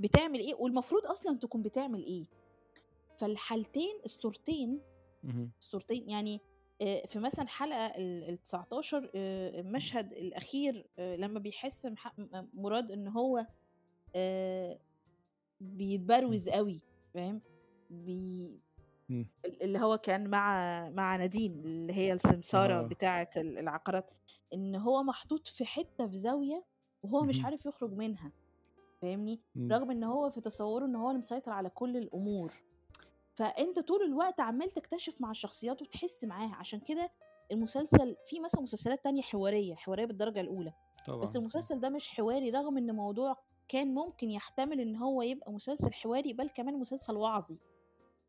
بتعمل 0.00 0.38
إيه 0.40 0.54
والمفروض 0.54 1.06
أصلًا 1.06 1.38
تكون 1.38 1.62
بتعمل 1.62 2.04
إيه. 2.04 2.26
فالحالتين 3.18 4.00
الصورتين. 4.04 4.80
الصورتين 5.60 6.10
يعني 6.10 6.40
آآ 6.82 7.06
في 7.06 7.18
مثلًا 7.18 7.44
الحلقة 7.44 7.86
ال 7.86 8.38
ال19 8.38 9.10
آآ 9.14 9.60
المشهد 9.60 10.12
الأخير 10.12 10.86
لمّا 10.98 11.38
بيحس 11.38 11.88
مراد 12.54 12.90
إن 12.90 13.08
هو. 13.08 13.46
بيتبروز 15.60 16.48
أوي 16.48 16.82
فاهم، 17.14 17.42
بي 17.90 18.60
اللي 19.62 19.78
هو 19.80 19.98
كان 19.98 20.30
مع 20.30 20.58
مع 20.90 21.16
نادين 21.16 21.52
اللي 21.66 21.92
هي 21.94 22.12
السمسارة 22.12 22.82
آه. 22.82 22.82
بتاعة 22.82 23.30
ال 23.36 23.58
العقارات، 23.58 24.10
إن 24.54 24.76
هو 24.76 25.02
محطوط 25.02 25.46
في 25.48 25.64
حتّة 25.66 26.06
في 26.06 26.16
زاوية 26.18 26.64
وهو 27.02 27.24
مش. 27.24 27.44
عارف 27.44 27.66
يخرج 27.66 27.92
منها، 27.92 28.32
فاهمني،. 29.02 29.42
رغم 29.72 29.90
إن 29.90 30.04
هو 30.04 30.30
في 30.30 30.40
تصوّره 30.40 30.86
إن 30.86 30.96
هو 30.96 31.08
اللي 31.10 31.18
مسيطر 31.18 31.52
على 31.52 31.70
كل 31.70 31.96
الأمور. 31.96 32.54
فأنت 33.34 33.78
طول 33.80 34.02
الوقت 34.02 34.40
عمّال 34.40 34.70
تكتشف 34.70 35.20
مع 35.22 35.32
الشخصيات 35.32 35.82
وتحس 35.82 36.24
معاها، 36.24 36.56
عشان 36.56 36.80
كده 36.80 37.12
المسلسل 37.52 38.16
في 38.26 38.40
مثلًا 38.40 38.62
مسلسلات 38.62 39.04
تانية 39.04 39.22
حوارية 39.22 39.76
بالدرجة 40.06 40.40
الأولى، 40.40 40.74
بس 41.22 41.36
طبعًا، 41.36 41.42
طبعًا. 41.52 41.68
المسلسل 41.68 41.80
ده 41.80 41.90
مش 41.90 42.08
حواري 42.10 42.50
رغم 42.50 42.78
إن 42.78 42.96
موضوع 42.96 43.36
كان 43.68 43.94
ممكن 43.94 44.30
يحتمل 44.30 44.80
إن 44.80 44.96
هو 44.96 45.22
يبقى 45.22 45.52
مسلسل 45.52 45.92
حواري 45.94 46.32
بل 46.32 46.48
كمان 46.50 46.74
مسلسل 46.80 47.16
وعظي. 47.16 47.60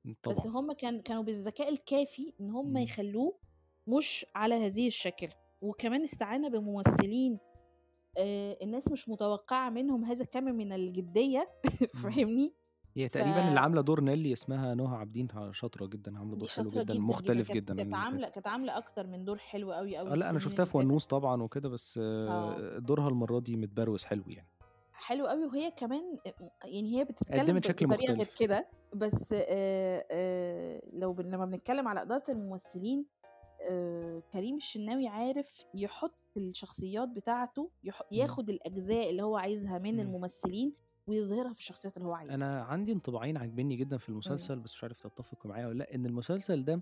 إمم، 0.06 0.16
بس 0.30 0.46
طبعًا. 0.46 0.48
هم 0.48 0.74
كان 0.74 1.02
كانوا 1.02 1.24
بالذكاء 1.24 1.70
الكافي 1.70 2.34
إن 2.42 2.52
هم 2.52 2.78
إمم. 2.78 2.78
يخلّوه 2.78 3.40
مش 3.88 4.26
على 4.36 4.56
هذه 4.56 4.88
الشاكلة، 4.88 5.32
وكمان 5.62 6.04
استعانة 6.04 6.50
بممثلين 6.50 7.40
آآ 8.18 8.58
الناس 8.64 8.92
مش 8.92 9.10
متوقعة 9.10 9.70
منهم 9.70 10.06
هذا 10.06 10.24
الكم 10.24 10.44
من 10.46 10.74
الجدية 10.74 11.52
إمم. 11.96 12.26
فاهمني؟ 12.26 12.56
هي 12.98 13.10
ف 13.10 13.18
تقريبًا 13.18 13.42
اللي 13.50 13.60
عاملة 13.60 13.82
دور 13.82 14.02
نيلي 14.02 14.34
اسمها 14.34 14.76
نهى 14.76 14.98
عابدين 14.98 15.28
ه 15.32 15.52
شاطرة 15.52 15.88
جدًا، 15.88 16.20
عاملة 16.20 16.38
دي 16.40 16.48
دور 16.48 16.50
حلو 16.50 16.72
جدًا، 16.72 16.94
جدًا، 16.94 16.96
مختلف 16.96 17.50
جدًا 17.52 17.76
كانت 17.78 17.96
فات. 18.06 18.22
كانت 18.30 18.48
عاملة 18.48 18.78
أكتر 18.78 19.08
من 19.08 19.26
دور 19.26 19.38
حلو 19.38 19.72
أوي، 19.72 20.00
أوي 20.00 20.12
آه، 20.12 20.30
أنا 20.30 20.40
السنين 20.40 20.40
شُفتها 20.40 20.66
اللي 20.66 20.76
في. 20.76 20.78
ونوس 20.78 21.06
طبعًا 21.08 21.44
وكده، 21.44 21.70
بس 21.70 22.00
آه. 22.28 22.66
دورها 22.78 23.08
المرّة 23.10 23.40
دي 23.40 23.56
متبروز 23.58 24.06
حلو 24.06 24.24
يعني. 24.30 24.50
حلو 24.98 25.26
أوي 25.26 25.46
وهي 25.46 25.72
كمان 25.72 26.18
يعني 26.64 26.98
هي 27.00 27.04
بتتكلم 27.04 27.42
قدّمت 27.42 27.64
ب 27.64 27.68
شكل 27.68 27.86
بطريقة 27.86 28.14
غير. 28.14 28.30
كده، 28.40 28.68
بس 28.94 29.34
آآ 29.34 30.06
آآ 30.12 30.82
لو 30.94 31.14
بن 31.14 31.26
لمّا 31.26 31.46
بنتكلم 31.46 31.88
على 31.88 32.02
إدارة 32.02 32.24
الممثلين 32.30 33.06
كريم 34.34 34.56
الشناوي 34.56 35.08
عارف 35.08 35.64
يحط 35.74 36.18
الشخصيات 36.38 37.10
بتاعته. 37.10 37.72
ياخد 38.12 38.50
الأجزاء 38.50 39.10
اللي 39.10 39.22
هو 39.24 39.38
عايزها 39.38 39.80
من. 39.80 40.00
الممثلين 40.00 40.74
ويظهرها 41.08 41.54
في 41.54 41.60
الشخصيات 41.60 41.98
اللي 41.98 42.08
هو 42.08 42.14
عايزها. 42.14 42.36
أنا 42.36 42.64
عندي 42.64 42.92
انطباعين 42.92 43.38
عاجبينّي 43.38 43.76
جدًا 43.76 43.98
في. 43.98 44.10
المسلسل، 44.10 44.60
بس 44.60 44.74
مش 44.74 44.84
عارف 44.84 45.00
تتّفقي 45.00 45.50
معايا 45.50 45.68
والّا 45.68 45.84
لأ، 45.84 45.96
إن 45.96 46.06
المسلسل 46.06 46.66
ده 46.66 46.82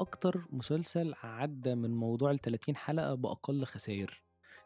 أكتر 0.00 0.46
مسلسل 0.50 1.14
عدّى 1.22 1.74
من 1.74 1.90
موضوع 1.90 2.32
ال30 2.32 2.76
حلقة 2.76 3.14
بأقل 3.14 3.64
خساير، 3.64 4.22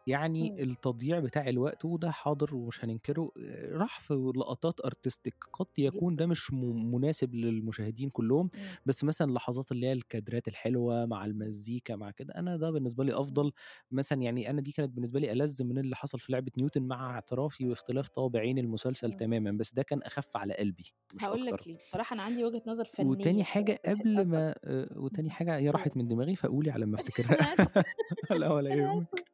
يعني 0.06 0.52
إمم. 0.52 0.60
التضييع 0.62 1.18
بتاع 1.20 1.48
الوقت 1.48 1.84
وده 1.84 2.10
حاضر 2.10 2.54
ومش 2.54 2.84
هننكره، 2.84 3.30
راح 3.72 4.00
في 4.00 4.14
لقطات 4.36 4.80
artistic 4.86 5.32
قد 5.52 5.66
يكون. 5.78 6.16
ده 6.16 6.26
مش 6.26 6.52
م 6.52 6.94
مناسب 6.94 7.34
للمشاهدين 7.34 8.10
كلّهم،. 8.10 8.50
بس 8.86 9.04
مثلًا 9.04 9.28
اللحظات 9.28 9.72
اللي 9.72 9.86
هي 9.86 9.92
الكادرات 9.92 10.48
الحلوة 10.48 11.06
مع 11.06 11.24
المزيكا 11.24 11.96
مع 11.96 12.10
كده، 12.10 12.34
أنا 12.34 12.56
ده 12.56 12.70
بالنسبة 12.70 13.04
لي. 13.04 13.14
أفضل، 13.20 13.52
مثلًا 13.90 14.22
يعني 14.22 14.50
أنا 14.50 14.60
دي 14.60 14.72
كانت 14.72 14.90
بالنسبة 14.90 15.20
لي 15.20 15.32
ألَذ 15.32 15.64
من 15.64 15.78
اللي 15.78 15.96
حصل 15.96 16.20
في 16.20 16.32
لعبة 16.32 16.52
نيوتن 16.58 16.82
مع 16.82 17.10
اعترافي 17.14 17.66
واختلاف 17.68 18.08
طابعين 18.08 18.58
المسلسل 18.58 19.12
إمم. 19.12 19.12
تمامًا، 19.12 19.50
بس 19.52 19.74
ده 19.74 19.82
كان 19.82 20.02
أخف 20.02 20.36
على 20.36 20.54
قلبي 20.54 20.92
مش 21.12 21.32
أكتر. 21.32 21.40
لك 21.46 21.66
ليه، 21.66 21.78
بصراحة 21.78 22.14
أنا 22.14 22.22
عندي 22.22 22.44
وجهة 22.44 22.62
نظر 22.66 22.84
وتاني 22.98 23.44
فنية 23.44 23.44
حاجة 23.44 23.78
شوية 23.78 23.78
باحب 23.84 24.08
قبل 24.14 24.28
ما 24.28 24.54
وتاني 24.96 25.30
حاجة 25.30 25.56
هي. 25.56 25.70
راحت 25.70 25.96
من 25.96 26.08
دماغي 26.08 26.36
فقولي 26.36 26.70
على 26.70 26.86
ما 26.86 26.98
آسفة، 27.54 27.84
لا 28.30 28.52
ولا 28.52 28.70
يهمك. 28.70 29.29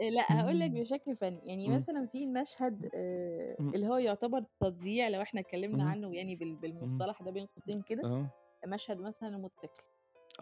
آآ 0.00 0.10
لأ 0.10 0.32
هاقول 0.40 0.60
لك 0.60 0.70
إمم. 0.70 0.80
بشكل 0.80 1.16
فني، 1.16 1.40
يعني 1.44 1.66
إمم. 1.66 1.76
مثلًا 1.76 2.06
في 2.06 2.26
مشهد 2.26 2.90
آآ 2.94 3.56
إمم. 3.60 3.74
اللي 3.74 3.86
هو 3.88 3.96
يعتبر 3.96 4.44
تضييع 4.60 5.08
لو 5.08 5.22
إحنا 5.22 5.40
اتكلمنا. 5.40 5.84
عنه 5.84 6.14
يعني. 6.14 6.36
بالمصطلح 6.36 7.22
ده 7.22 7.30
بين 7.30 7.46
قوسين 7.46 7.82
كده، 7.82 8.02
آه. 8.04 8.30
مشهد 8.66 8.98
مثلًا 9.00 9.28
الموتوسيكل 9.28 9.82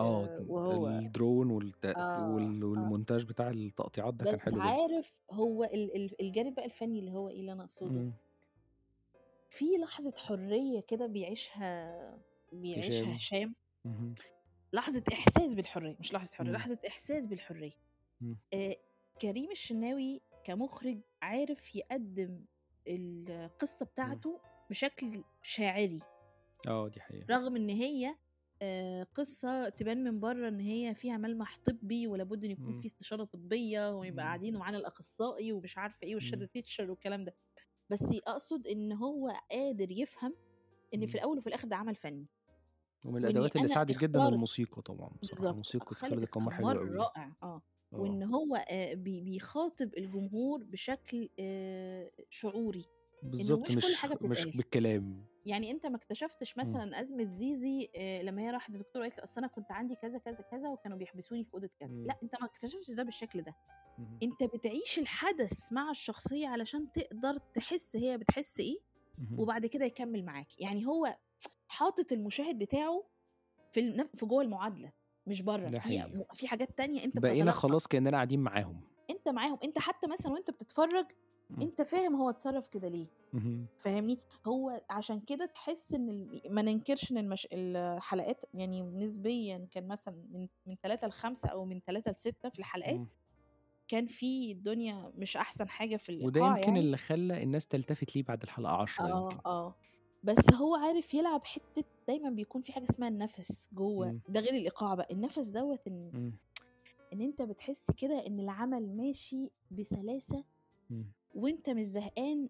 آه، 0.00 0.24
آآ 0.24 0.44
وهو 0.48 1.00
الdrone 1.00 1.50
والت 1.52 1.84
آه، 1.86 2.34
وال 2.34 2.62
آه. 2.62 2.66
والمونتاج 2.66 3.24
بتاع 3.24 3.50
التقطيعات 3.50 4.14
ده 4.14 4.24
كان 4.24 4.34
بس 4.34 4.40
حلو 4.40 4.52
جدًا. 4.52 4.62
عارف 4.70 5.12
هو 5.30 5.64
ال 5.64 5.96
ال 5.96 6.20
الجانب 6.20 6.54
بقى 6.54 6.64
الفني 6.64 6.98
اللي 7.00 7.10
هو 7.10 7.28
إيه 7.28 7.40
اللي 7.40 7.52
أنا 7.52 7.62
أقصده 7.64 7.90
إمم. 7.90 8.12
في 9.50 9.64
لحظة 9.82 10.12
حرية 10.16 10.80
كده 10.80 11.06
بيعيشها 11.06 12.18
بيعيشها 12.52 13.16
هشام. 13.16 13.54
لحظة 14.72 15.02
إحساس 15.12 15.54
بالحرية، 15.54 15.96
مش 16.00 16.12
لحظة 16.14 16.36
حرية، 16.36 16.48
إمم. 16.48 16.56
لحظة 16.56 16.78
إحساس 16.88 17.26
بالحرية. 17.26 17.70
كريم 19.22 19.50
الشناوي 19.50 20.22
كمُخرِج 20.44 21.00
عارف 21.22 21.74
يقدّم 21.76 22.46
القصة 22.88 23.86
إمم. 24.04 24.20
بتاعته 24.20 24.42
بشكل 24.70 25.24
شاعري، 25.42 26.08
آه، 26.68 26.88
دي 26.88 27.00
حقيقة. 27.00 27.30
رغم 27.30 27.56
إن 27.56 27.68
هي 27.70 28.16
آآ 28.62 29.04
قصة 29.14 29.68
تبان 29.68 30.04
من 30.04 30.20
برّه 30.20 30.48
إن 30.48 30.60
هي 30.60 30.94
فيها 30.94 31.16
ملمح 31.16 31.58
طبّي 31.64 32.06
ولابد 32.06 32.44
إن 32.44 32.50
يكون. 32.50 32.74
في 32.74 32.86
استشارة 32.86 33.24
طبية 33.24 33.90
ونبقى 33.98 34.24
إمم. 34.24 34.26
قاعدين 34.26 34.56
ومعانا 34.56 34.78
الأخصائي 34.78 35.52
ومش 35.52 35.78
عارفة 35.78 36.06
والshadow 36.06 36.20
إمم. 36.22 36.46
teacher 36.58 36.80
والكلام 36.88 37.24
ده، 37.24 37.36
بس 37.90 38.12
أقصد 38.28 38.66
إن 38.68 38.92
هو 38.92 39.30
قادر 39.50 39.92
يفهم 39.92 40.36
إن 40.94 41.06
في 41.06 41.14
إمم. 41.14 41.16
الأول 41.16 41.38
وفي 41.38 41.46
الآخر 41.48 41.68
ده 41.68 41.76
عمل 41.76 41.94
فني. 41.96 42.28
ومن 43.04 43.16
وإني 43.22 43.46
الأدوات 43.46 43.56
اللي 43.56 43.68
ساعدت 43.68 43.96
جدًا 43.98 44.18
الموسيقى 44.28 44.82
طبعًا 44.82 45.10
بصراحة، 45.22 45.52
بالضبط، 45.52 45.54
موسيقى 45.54 45.94
خالد 45.94 46.22
القمار 46.22 46.54
حلوة 46.54 46.78
القمار 46.78 46.80
أوي. 46.80 47.06
رائع 47.16 47.32
آه، 47.42 47.62
آه. 48.22 48.26
هو 48.26 48.56
آآ 48.56 48.94
بي 48.94 49.20
بيخاطب 49.20 49.94
الجمهور 49.96 50.64
بشكل 50.64 51.28
شعوري، 52.30 52.84
إنه 53.22 53.30
بالضبط، 53.30 53.70
مش 53.70 53.76
مش 53.76 53.94
حاجة 53.94 54.18
مش. 54.22 54.44
بالكلام. 54.56 55.26
يعني 55.46 55.70
أنت 55.70 55.86
ما 55.86 55.96
اكتشفتش 55.96 56.58
إمم. 56.58 56.60
مثلًا 56.68 57.00
أزمة 57.00 57.24
زيزي 57.24 57.88
لمّا 58.22 58.42
هي 58.42 58.50
راحت 58.50 58.70
للدكتور 58.70 59.02
وقالت 59.02 59.18
له 59.18 59.24
أصل 59.24 59.40
أنا 59.40 59.48
كنت 59.48 59.72
عندي 59.72 59.94
كذا، 59.94 60.18
كذا، 60.18 60.42
كذا 60.50 60.68
وكانوا 60.68 60.98
بيحبسوني 60.98 61.44
في 61.44 61.54
أوضة 61.54 61.70
كذا، 61.80 61.90
إمم. 61.90 62.06
لأ 62.06 62.16
أنت 62.22 62.40
ما 62.40 62.46
اكتشفتش 62.46 62.90
ده 62.90 63.02
بالشكل 63.02 63.42
ده، 63.42 63.54
اهم. 63.98 64.18
أنت 64.22 64.42
بتعيش 64.54 64.98
الحدث 64.98 65.72
مع 65.72 65.90
الشخصية 65.90 66.48
علشان 66.48 66.92
تقدر 66.92 67.36
تحس 67.54 67.96
هي 67.96 68.18
بتحس 68.18 68.60
اهم. 69.18 69.40
وبعد 69.40 69.66
كده 69.66 69.84
يكمّل 69.84 70.24
معاك، 70.24 70.60
يعني 70.60 70.86
هو 70.86 71.18
حاطط 71.68 72.12
المشاهد 72.12 72.58
بتاعه 72.58 73.04
في 73.72 74.08
في 74.14 74.26
جوّه 74.26 74.42
المعادلة 74.42 74.92
مش 75.26 75.42
برّه، 75.42 75.70
في 75.80 76.06
في 76.34 76.48
حاجات 76.48 76.78
تانية 76.78 77.04
أنت 77.04 77.18
بقينا 77.18 77.52
خلاص 77.52 77.86
كإننا 77.86 78.10
قاعدين 78.10 78.40
معاهم. 78.40 78.86
أنت 79.10 79.28
معاهم، 79.28 79.58
أنت 79.64 79.78
حتى 79.78 80.06
مثلًا 80.06 80.32
وأنت 80.32 80.50
بتتفرّج. 80.50 81.06
أنت 81.62 81.82
فاهم 81.82 82.14
هو 82.16 82.30
اتصرّف 82.30 82.68
كده 82.68 82.88
ليه، 82.88 83.08
اهم. 83.34 83.68
فاهمني؟ 83.76 84.20
هو 84.46 84.82
عشان 84.90 85.20
كده 85.20 85.46
تحس 85.46 85.94
ال 85.94 86.42
ما 86.54 86.62
ننكرش 86.62 87.12
إن 87.12 87.18
المش 87.18 87.48
الحلقات 87.52 88.44
يعني 88.54 88.82
نسبيًا 88.82 89.68
كان 89.72 89.88
مثلًا 89.88 90.14
من 90.30 90.48
من 90.66 90.76
3 90.80 91.06
ل5 91.06 91.46
أو 91.50 91.64
من 91.64 91.84
3 91.84 92.10
ل6 92.12 92.48
في 92.50 92.58
الحلقات،. 92.58 93.02
كان 93.88 94.06
في 94.06 94.52
الدنيا 94.52 95.12
مش 95.16 95.36
أحسن 95.36 95.68
حاجة 95.70 95.96
في 95.96 96.10
وده 96.18 96.40
الإيقاع 96.40 96.40
يمكن 96.40 96.76
يعني. 96.76 96.76
اللي 96.76 96.96
خلّى 96.96 97.42
الناس 97.42 97.66
تلتفت 97.66 98.16
ليه 98.16 98.22
بعد 98.22 98.42
الحلقة 98.42 98.72
10 98.82 99.08
آه، 99.10 99.10
يمكن. 99.10 99.42
آه، 99.46 99.74
بس 100.26 100.54
هو 100.54 100.74
عارف 100.74 101.14
يلعب 101.14 101.44
حتّة 101.44 101.84
دايمًا 102.08 102.30
بيكون 102.30 102.62
في 102.62 102.72
حاجة 102.72 102.84
اسمها 102.90 103.08
النَفَس 103.08 103.70
جوّه،. 103.72 104.20
ده 104.28 104.40
غير 104.40 104.54
الإيقاع 104.54 104.94
بقى، 104.94 105.08
النَفَس 105.12 105.48
دوّة 105.48 105.78
إن. 105.86 106.32
إن 107.12 107.20
أنت 107.20 107.42
بتحس 107.42 107.90
كده 107.90 108.26
إن 108.26 108.40
العمل 108.40 108.96
ماشي 108.96 109.50
بسلاسة. 109.70 110.44
وأنت 111.34 111.70
مش 111.70 111.84
زهقان، 111.84 112.48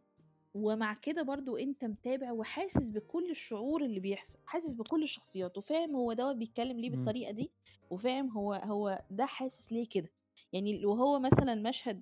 ومع 0.54 0.94
كده 0.94 1.22
برضه 1.22 1.58
أنت 1.60 1.84
متابع 1.84 2.32
وحاسس 2.32 2.90
بكل 2.90 3.30
الشعور 3.30 3.84
اللي 3.84 4.00
بيحصل، 4.00 4.38
حاسس 4.46 4.74
بكل 4.74 5.02
الشخصيات 5.02 5.58
وفاهم 5.58 5.96
هو 5.96 6.12
دوّة 6.12 6.32
بيتكلّم 6.32 6.80
ليه 6.80 6.88
إمم. 6.88 6.96
بالطريقة 6.96 7.32
دي، 7.32 7.50
وفاهم 7.90 8.30
هو 8.30 8.54
هو 8.54 9.02
ده 9.10 9.26
حاسس 9.26 9.72
ليه 9.72 9.88
كده، 9.88 10.10
يعني 10.52 10.86
وهو 10.86 11.18
مثلًا 11.20 11.54
مشهد 11.54 12.00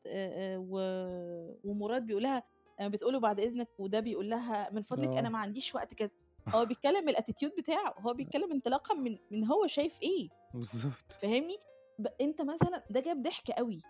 ومراد 1.64 2.06
بيقول 2.06 2.26
لها 2.78 2.86
آآ 2.86 2.88
بتقول 2.88 3.12
له 3.12 3.18
بعد 3.20 3.40
إذنك 3.40 3.68
وده 3.78 4.00
بيقول 4.00 4.30
لها 4.30 4.70
من 4.70 4.82
فضلِك 4.82 5.08
آه. 5.08 5.18
ما 5.28 5.38
عنديش 5.38 5.74
وقت 5.74 5.94
كذا، 5.94 6.10
هو 6.54 6.64
بيتكلّم 6.64 7.10
الattitude 7.10 7.56
بتاعه، 7.58 7.94
هو 7.98 8.14
بيتكلّم 8.14 8.52
انطلاقًا 8.52 8.94
من 8.94 9.18
من 9.30 9.44
هو 9.46 9.66
شايف 9.66 10.02
إيه، 10.02 10.28
بالضبط. 10.54 11.12
فاهمني؟ 11.22 11.56
ب 11.98 12.06
أنت 12.20 12.42
مثلًا 12.42 12.84
ده 12.90 13.00
جاب 13.00 13.22
ضحك 13.22 13.50
أوي، 13.50 13.80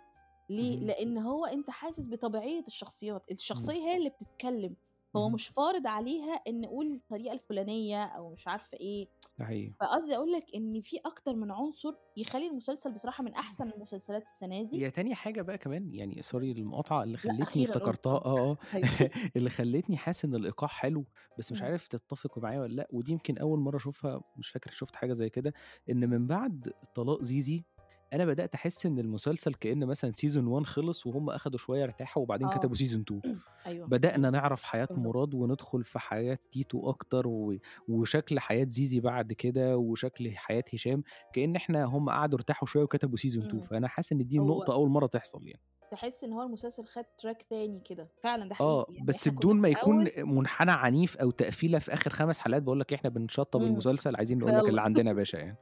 ليه؟ 0.51 0.81
لإن 0.81 1.19
هو 1.19 1.45
أنت 1.45 1.71
حاسس 1.71 2.09
بطبيعية 2.09 2.65
الشخصيات، 2.67 3.23
إمم. 3.29 3.37
الشخصية 3.37 3.73
هي 3.81 3.97
اللي 3.97 4.11
بتتكلّم، 4.11 4.77
هو. 5.17 5.29
مش 5.29 5.49
فارض 5.49 5.87
عليها 5.87 6.35
إن 6.35 6.67
قُل 6.67 6.95
الطريقة 6.95 7.33
الفلانية 7.35 8.05
أو 8.05 8.31
مش 8.33 8.49
عارفة 8.49 8.79
إيه، 8.81 9.09
ده 9.39 9.45
حقيقي. 9.45 9.75
فقصدي 9.81 10.17
أقول 10.17 10.33
لك 10.33 10.47
إن 10.55 10.81
في 10.83 10.99
أكتر 11.07 11.35
من 11.37 11.51
عنصر 11.53 11.95
يخلّي 12.17 12.47
المسلسل 12.49 12.95
بصراحة 12.95 13.25
من 13.25 13.35
أحسن 13.35 13.71
المسلسلات 13.73 14.23
السنة 14.23 14.63
دي. 14.63 14.85
هي 14.85 14.91
تاني 14.91 15.15
حاجة 15.15 15.43
بقى 15.43 15.59
كمان 15.59 15.95
يعني 15.95 16.23
sorry 16.23 16.35
للمقاطعة 16.35 17.03
اللي 17.03 17.17
خلّتني 17.19 17.63
افتكرتها 17.63 18.13
آه، 18.17 18.53
آه، 18.53 18.59
حبيبي. 18.73 19.11
اللي 19.37 19.51
خلّتني 19.51 19.97
حاسس 19.97 20.25
إن 20.25 20.35
الإيقاع 20.35 20.69
حلو، 20.69 21.07
بس 21.37 21.53
مش. 21.53 21.63
عارف 21.63 21.89
تتفقوا 21.89 22.43
معايا 22.43 22.61
والّا 22.61 22.75
لأ، 22.75 22.89
ودي 22.93 23.13
يمكن 23.13 23.39
أول 23.39 23.59
مرّة 23.61 23.77
أشوفها 23.77 24.21
مش 24.37 24.49
فاكر 24.51 24.71
شُفت 24.71 24.97
حاجة 24.97 25.13
زي 25.13 25.31
كده، 25.31 25.53
إن 25.91 26.09
من 26.11 26.27
بعد 26.27 26.73
طلاق 26.95 27.23
زيزي 27.23 27.65
أنا 28.13 28.25
بدأت 28.25 28.55
أحس 28.55 28.87
إن 28.87 28.99
المسلسل 28.99 29.55
كإن 29.55 29.87
مثلًا 29.87 30.11
season 30.13 30.37
1 30.45 30.67
خلص 30.67 31.07
وهُم 31.07 31.31
أخدوا 31.31 31.59
شوية 31.59 31.85
ارتاحوا 31.85 32.23
وبعدين 32.23 32.49
آه. 32.49 32.49
كتبوا 32.49 32.77
season 32.77 33.01
2 33.01 33.23
أيوه، 33.67 33.87
بدأنا 33.87 34.31
أيوه. 34.31 34.31
نعرف 34.31 34.63
حياة 34.65 34.89
بالضبط. 34.89 34.95
مراد 34.97 35.35
وندخل 35.35 35.85
في 35.85 35.99
حياة 35.99 36.39
تيتو 36.51 36.91
أكتر 36.91 37.29
و 37.29 37.55
وشكل 37.89 38.41
حياة 38.41 38.65
زيزي 38.69 39.01
بعد 39.01 39.33
كده 39.33 39.77
وشكل 39.79 40.33
حياة 40.37 40.65
هشام، 40.75 41.03
كإن 41.33 41.57
إحنا 41.57 41.85
هُم 41.85 42.11
قعدوا 42.11 42.39
ارتاحوا 42.39 42.69
شوية 42.69 42.83
وكتبوا 42.85 43.19
season 43.19 43.43
2 43.45 43.61
إمم. 43.61 43.69
فأنا 43.71 43.89
حاسس 43.89 44.13
إن 44.13 44.27
دي 44.27 44.39
هو 44.39 44.41
نقطة 44.41 44.73
أول 44.75 44.91
مرّة 44.91 45.07
تحصل 45.07 45.47
يعني. 45.49 45.61
تحس 45.95 46.25
إن 46.25 46.33
هو 46.33 46.43
المسلسل 46.43 46.87
خَد 46.87 47.05
track 47.05 47.47
تاني 47.51 47.81
كده، 47.81 48.09
فعلًا 48.23 48.49
ده 48.49 48.55
آه، 48.61 48.87
حقيقي، 48.87 48.95
يعني 48.95 49.07
بس 49.07 49.29
بدون 49.29 49.57
ما 49.57 49.69
يكون 49.69 50.09
منحنى 50.19 50.73
عنيف 50.73 51.17
أو 51.17 51.31
تقفيلة 51.31 51.79
في 51.79 51.93
آخر 51.95 52.11
5 52.11 52.39
حلقات 52.39 52.63
باقول 52.63 52.81
لك 52.81 52.93
إحنا 52.93 53.11
بنشطّب. 53.11 53.63
المسلسل 53.63 54.17
عايزين 54.17 54.39
نقول 54.39 54.57
لك. 54.57 54.69
اللي 54.69 54.81
عندنا 54.81 55.09
يا 55.11 55.15
باشا 55.17 55.37
يعني. 55.37 55.57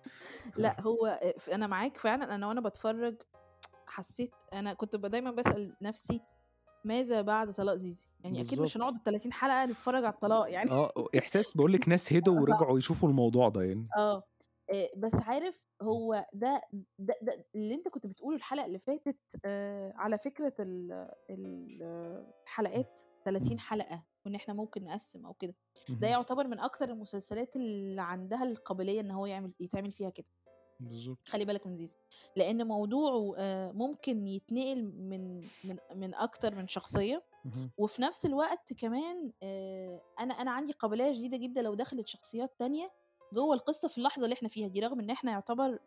لأ 0.56 0.80
هو 0.80 1.06
آآ 1.06 1.34
ف 1.38 1.50
أنا 1.50 1.66
معاك 1.66 1.96
فعلًا، 1.96 2.34
أنا 2.34 2.46
وأنا 2.48 2.60
باتفرّج 2.60 3.14
حسّيت 3.86 4.32
أنا 4.52 4.74
كنت 4.74 4.96
دايمًا 4.96 5.30
باسأل 5.30 5.76
نَفْسي 5.82 6.20
ماذا 6.84 7.22
بعد 7.22 7.52
طلاق 7.52 7.76
زيزي؟ 7.76 8.08
يعني 8.24 8.40
أكيد 8.40 8.60
مش 8.60 8.76
بالضبط. 8.76 8.76
هنقعد 8.76 8.96
ال30 8.96 9.32
حلقة 9.32 9.64
نتفرّج 9.66 10.04
على 10.04 10.14
الطلاق 10.14 10.52
يعني. 10.52 10.70
آه، 10.70 10.92
إحساس 11.18 11.54
باقول 11.56 11.72
لِك 11.72 11.88
ناس 11.88 12.12
هدوا. 12.12 12.34
ورجعوا 12.40 12.78
يشوفوا 12.78 13.08
الموضوع 13.08 13.48
ده 13.48 13.62
يعني. 13.62 13.88
آه، 14.72 14.90
بس 14.96 15.14
عارف 15.14 15.66
هو 15.82 16.26
ده 16.32 16.62
ده 16.98 17.14
ده 17.22 17.44
اللي 17.54 17.74
أنت 17.74 17.88
كنت 17.88 18.06
بتقوله 18.06 18.36
الحلقة 18.36 18.66
اللي 18.66 18.78
فاتت 18.78 19.18
على 19.96 20.18
ال 20.60 21.08
الحلقات 21.30 23.00
30 23.24 23.50
إمم. 23.50 23.58
حلقة 23.58 24.02
وإن 24.26 24.34
إحنا 24.34 24.54
ممكن 24.54 24.84
نقسّم 24.84 25.26
أو 25.26 25.34
كده، 25.34 25.54
ده. 25.88 26.08
يعتبر 26.08 26.46
من 26.46 26.58
أكتر 26.58 26.90
المسلسلات 26.90 27.56
اللي 27.56 28.02
عندها 28.02 28.44
القابلية 28.44 29.00
إن 29.00 29.10
هو 29.10 29.26
يعمل 29.26 29.52
يتعمل 29.60 29.92
فيها 29.92 30.10
كده. 30.10 30.26
بالضبط. 30.80 31.18
خلّي 31.28 31.44
بالك 31.44 31.66
من 31.66 31.76
زيزي، 31.76 31.96
لإن 32.36 32.66
موضوعه 32.66 33.34
ممكن 33.72 34.26
يتنقل 34.28 34.82
من 34.84 35.40
من 35.64 35.76
من 35.94 36.14
أكتر 36.14 36.54
من 36.54 36.68
شخصية، 36.68 37.22
اهم. 37.46 37.70
وفي 37.78 38.02
نفس 38.02 38.26
الوقت 38.26 38.72
كمان 38.72 39.32
آآ 39.42 40.00
أنا 40.20 40.34
أنا 40.34 40.50
عندي 40.50 40.72
قابلية 40.72 41.12
شديدة 41.12 41.36
جدًا 41.36 41.62
لو 41.62 41.74
دخلت 41.74 42.06
شخصيات 42.08 42.54
تانية 42.58 42.90
جوّه 43.32 43.54
القصة 43.54 43.88
في 43.88 43.98
اللحظة 43.98 44.24
اللي 44.24 44.34
إحنا 44.34 44.48
فيها 44.48 44.68
دي، 44.68 44.80
رغم 44.80 45.00
إن 45.00 45.10
إحنا 45.10 45.32
يعتبر 45.32 45.78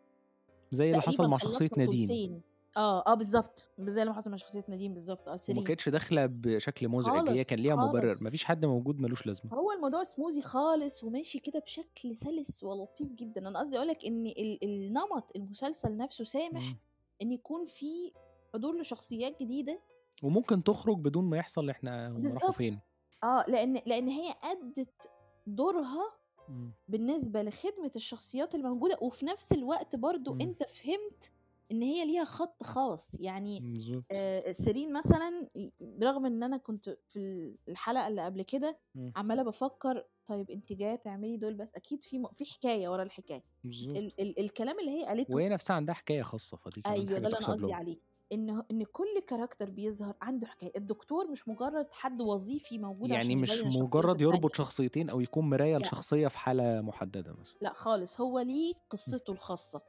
زي 0.72 0.90
اللي 0.90 1.02
حصل 1.02 1.28
مع 1.28 1.36
خلّصنا 1.38 1.68
نادين. 1.76 2.42
آه 2.76 3.04
آه 3.06 3.14
بالظبط 3.14 3.68
زي 3.78 4.02
اللي 4.02 4.14
حصل 4.14 4.30
مع 4.30 4.36
شخصية 4.36 4.64
نديم 4.68 4.92
بالظبط 4.92 5.28
آه 5.28 5.36
سيرين. 5.36 5.64
كانتش 5.64 5.88
داخلة 5.88 6.26
بشكل 6.26 6.88
مزعج 6.88 7.28
هي 7.28 7.44
كان 7.44 7.58
ليها 7.58 7.76
مبرر. 7.76 8.16
مفيش 8.20 8.44
حد 8.44 8.64
موجود 8.64 9.00
ملوش 9.00 9.26
لازمة. 9.26 9.54
هو 9.54 9.72
الموضوع 9.72 10.02
سموزي 10.02 10.42
خالص 10.42 11.04
وماشي 11.04 11.38
كده 11.38 11.58
بشكل 11.60 12.16
سلس 12.16 12.64
ولطيف 12.64 13.12
جدا. 13.12 13.48
أنا 13.48 13.58
قصدي 13.58 13.76
اقولك 13.76 14.04
إن 14.04 14.26
ال- 14.26 14.64
النمط 14.64 15.32
المسلسل 15.36 15.96
نفسه 15.96 16.24
سامح 16.24 16.62
مم. 16.62 16.76
إن 17.22 17.32
يكون 17.32 17.64
في 17.64 18.12
حضور 18.54 18.80
لشخصيات 18.80 19.42
جديدة. 19.42 19.80
وممكن 20.22 20.62
تخرج 20.64 20.98
بدون 20.98 21.24
ما 21.24 21.36
يحصل 21.36 21.70
إحنا 21.70 22.06
راحوا 22.08 22.18
بالظبط 22.20 22.54
فين. 22.54 22.80
آه 23.24 23.44
لأن 23.48 23.80
لأن 23.86 24.08
هي 24.08 24.34
أدت 24.44 25.10
دورها 25.46 26.12
مم. 26.48 26.70
بالنسبة 26.88 27.42
لخدمة 27.42 27.90
الشخصيات 27.96 28.54
الموجودة 28.54 28.98
وفي 29.00 29.26
نفس 29.26 29.52
الوقت 29.52 29.96
برضو 29.96 30.34
مم. 30.34 30.40
أنت 30.40 30.62
فهمت 30.62 31.32
إن 31.72 31.82
هي 31.82 32.04
ليها 32.04 32.24
خط 32.24 32.62
خاص 32.62 33.20
يعني 33.20 33.74
آه 34.12 34.52
سيرين 34.52 34.92
مثلا 34.92 35.48
برغم 35.80 36.26
إن 36.26 36.42
أنا 36.42 36.56
كنت 36.56 36.96
في 37.06 37.54
الحلقة 37.68 38.08
اللي 38.08 38.24
قبل 38.24 38.42
كده. 38.42 38.78
عمالة 39.16 39.42
بفكر 39.42 40.04
طيب 40.26 40.50
أنت 40.50 40.72
جاية 40.72 40.96
تعملي 40.96 41.36
دول 41.36 41.54
بس 41.54 41.68
أكيد 41.74 42.02
في 42.02 42.18
م... 42.18 42.26
في 42.36 42.44
حكاية 42.44 42.88
ورا 42.88 43.02
الحكاية 43.02 43.44
ال... 43.64 44.20
ال... 44.20 44.40
الكلام 44.40 44.80
اللي 44.80 44.90
هي 44.90 45.04
قالته 45.04 45.34
وهي 45.34 45.48
نفسها 45.48 45.76
عندها 45.76 45.94
حكاية 45.94 46.22
خاصة 46.22 46.56
فدي 46.56 46.82
أيوه 46.86 47.04
ده 47.04 47.16
اللي 47.16 47.28
أنا 47.28 47.36
قصدي 47.46 47.72
عليه 47.72 47.96
إن 48.32 48.62
إن 48.70 48.84
كل 48.84 49.20
كاركتر 49.28 49.70
بيظهر 49.70 50.14
عنده 50.22 50.46
حكاية 50.46 50.72
الدكتور 50.76 51.30
مش 51.30 51.48
مجرد 51.48 51.86
حد 51.92 52.20
وظيفي 52.20 52.78
موجود 52.78 53.10
يعني 53.10 53.42
عشان 53.42 53.68
مش 53.68 53.76
مجرد 53.76 54.20
يربط 54.20 54.34
التانية 54.44 54.54
شخصيتين 54.54 55.10
أو 55.10 55.20
يكون 55.20 55.50
مراية 55.50 55.76
لشخصية 55.78 56.28
في 56.28 56.38
حالة 56.38 56.80
محددة 56.80 57.32
مثلا 57.32 57.56
لا 57.60 57.72
خالص 57.72 58.20
هو 58.20 58.38
ليه. 58.40 58.74
قصته 58.90 59.32
الخاصة. 59.32 59.80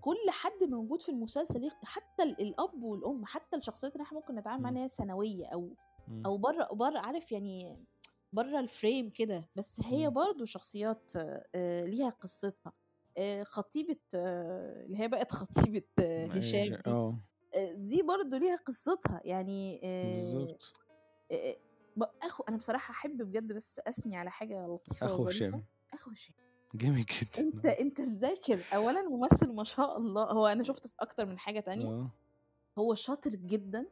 كل 0.00 0.16
حد 0.30 0.64
موجود 0.64 1.02
في 1.02 1.08
المسلسل 1.08 1.70
حتى 1.82 2.22
ال- 2.22 2.40
الأب 2.40 2.82
والأم 2.82 3.24
حتى 3.26 3.56
الشخصيات 3.56 3.92
اللي 3.92 4.02
إحنا 4.04 4.18
ممكن 4.18 4.34
نتعامل 4.34 4.62
معاها 4.74 4.86
ثانوية 4.88 5.46
أو. 5.46 5.68
أو 6.26 6.36
بره 6.36 6.68
بره 6.72 6.98
عارف 6.98 7.32
يعني 7.32 7.76
بره 8.32 8.60
الفريم 8.60 9.10
كده 9.10 9.48
بس 9.56 9.80
هي. 9.84 10.10
برضو 10.10 10.44
شخصيات 10.44 11.12
آه، 11.54 11.84
ليها 11.84 12.10
قصتها 12.10 12.72
آه، 13.18 13.42
خطيبة 13.42 13.96
آه، 14.14 14.84
اللي 14.86 14.98
هي 14.98 15.08
بقت 15.08 15.32
خطيبة 15.32 15.82
هشام. 16.00 16.74
دي 16.84 17.16
دي 17.74 18.02
برضو 18.02 18.36
ليها 18.36 18.56
قصتها. 18.56 19.20
يعني 19.24 19.80
آه، 19.84 20.14
بالظبط 20.14 20.72
آه، 21.32 21.56
أخو 22.22 22.44
أنا 22.48 22.56
بصراحة 22.56 22.92
أحب 22.92 23.22
بجد 23.22 23.52
بس 23.52 23.80
أثني 23.86 24.16
على 24.16 24.30
حاجة 24.30 24.66
لطيفة 24.66 25.06
أخو 25.06 25.26
هشام. 25.28 25.64
أخو 25.94 26.10
هشام. 26.10 26.34
جامد 26.74 27.04
جدا. 27.06 27.38
أنت 27.40 27.66
أنت 27.66 28.00
إزاي 28.00 28.34
كده 28.46 28.62
اولا 28.74 29.02
ممثل 29.08 29.52
ما 29.52 29.64
شاء 29.64 29.96
الله. 29.98 30.24
هو 30.24 30.46
أنا 30.46 30.62
شفته 30.62 30.88
في 30.88 30.94
أكتر 31.00 31.26
من 31.26 31.38
حاجة 31.38 31.60
تانية. 31.60 32.08
هو 32.78 32.94
شاطر 32.94 33.30
جدا. 33.30 33.86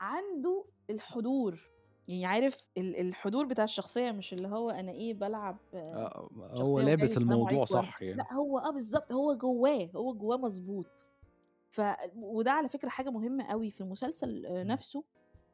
عنده 0.00 0.64
الحضور. 0.90 1.70
يعني 2.08 2.26
عارف 2.26 2.56
ال- 2.78 2.96
الحضور 3.00 3.46
بتاع 3.46 3.64
الشخصية 3.64 4.10
مش 4.10 4.32
اللي 4.32 4.48
هو 4.48 4.70
أنا 4.70 4.92
إيه 4.92 5.14
بلعب 5.14 5.56
آه، 5.74 5.78
آه، 5.78 6.30
هو 6.62 6.80
لابس 6.80 7.16
الموضوع 7.16 7.64
صح 7.64 8.02
يعني 8.02 8.16
لا 8.16 8.32
هو 8.32 8.58
آه 8.58 8.70
بالظبط 8.70 9.12
هو 9.12 9.34
جواه 9.34 9.90
هو 9.96 10.14
جواه 10.14 10.36
مظبوط. 10.36 11.06
ف 11.72 11.80
وده 12.16 12.50
على 12.52 12.68
فكرة 12.68 12.88
حاجة 12.88 13.10
مهمة 13.10 13.44
قوي 13.44 13.70
في 13.70 13.80
المسلسل 13.80 14.46
آه، 14.46 14.64
مم. 14.64 14.70
نفسه 14.70 15.04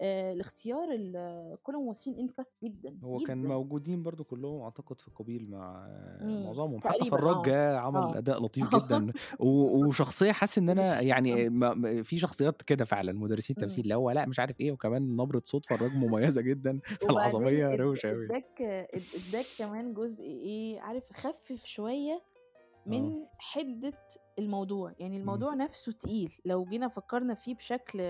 آه، 0.00 0.32
الاختيار 0.32 0.88
ال- 0.92 1.58
كل 1.62 1.74
الممثلين 1.74 2.18
انترست 2.18 2.54
جدا 2.64 2.98
هو 3.04 3.20
كان 3.20 3.38
جدا 3.38 3.48
موجودين 3.48 4.02
برضو 4.02 4.24
كلهم 4.24 4.60
أعتقد 4.62 5.00
في 5.00 5.10
قبيل 5.10 5.50
مع 5.50 5.88
مم. 6.20 6.44
معظمهم 6.44 6.80
حتى 6.80 7.04
فراج 7.04 7.42
جه 7.42 7.78
عمل 7.78 8.14
آه 8.14 8.18
أداء 8.18 8.42
لطيف 8.42 8.68
جدا 8.74 9.12
وشخصية 9.40 10.32
حاسس 10.32 10.58
إن 10.58 10.70
أنا 10.70 11.00
يعني 11.00 11.48
ما 11.48 12.02
في 12.02 12.18
شخصيات 12.18 12.62
كده 12.62 12.84
فعلا 12.84 13.12
مدرسين 13.12 13.56
مم. 13.56 13.62
تمثيل 13.62 13.84
اللي 13.84 13.94
هو 13.94 14.10
لأ 14.10 14.26
مش 14.26 14.38
عارف 14.40 14.60
إيه 14.60 14.72
وكمان 14.72 15.16
نبرة 15.16 15.42
صوت 15.44 15.66
فراج 15.66 15.92
مميزة 15.94 16.42
جدا 16.42 16.80
اد- 17.72 17.80
روشة 17.80 18.08
قوي 18.08 18.26
اداك 18.26 18.62
اداك 19.14 19.46
كمان 19.58 19.94
جزء 19.94 20.22
إيه 20.22 20.80
عارف 20.80 21.12
خفف 21.12 21.62
شوية 21.64 22.12
آه 22.14 22.20
من 22.88 23.26
حدة 23.38 23.98
الموضوع 24.38 24.94
يعني. 24.98 25.16
الموضوع 25.16 25.54
نفسه 25.54 25.92
تقيل 25.92 26.32
لو 26.44 26.64
جينا 26.64 26.88
فكرنا 26.88 27.34
فيه 27.34 27.54
بشكل 27.54 28.00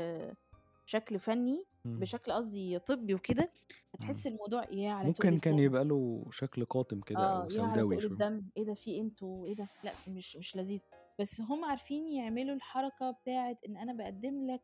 بشكل 0.87 1.19
فني 1.19 1.65
مم. 1.85 1.99
بشكل 1.99 2.33
قصدي 2.33 2.79
طبي 2.79 3.15
وكده. 3.15 3.51
هتحس 3.95 4.27
الموضوع 4.27 4.63
إيه 4.65 4.89
على 4.89 5.09
ممكن 5.09 5.39
كان 5.39 5.59
يبقى 5.59 5.85
له 5.85 6.25
شكل 6.31 6.65
قاتم 6.65 7.01
كده 7.01 7.19
أو 7.19 7.41
على 7.41 7.51
سوداوي 7.51 8.01
شوية 8.01 8.11
الدم 8.11 8.43
إيه 8.57 8.65
ده 8.65 8.75
في 8.75 9.01
إنتوا 9.01 9.47
إيه 9.47 9.55
ده 9.55 9.69
لأ 9.85 9.93
مش 10.09 10.37
مش 10.37 10.57
لذيذ 10.57 10.83
بس 11.19 11.41
هم 11.41 11.65
عارفين 11.65 12.09
يعملوا 12.09 12.55
الحركة 12.57 13.11
بتاعت 13.11 13.65
إن 13.69 13.77
أنا 13.77 13.93
بقدم 13.93 14.47
لك 14.47 14.63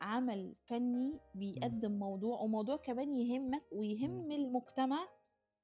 عمل 0.00 0.54
فني. 0.64 1.18
بيقدم 1.34 1.92
موضوع 1.92 2.40
وموضوع 2.40 2.76
كمان 2.76 3.14
يهمك. 3.14 3.62
ويهم 3.72 4.32
المجتمع 4.32 5.08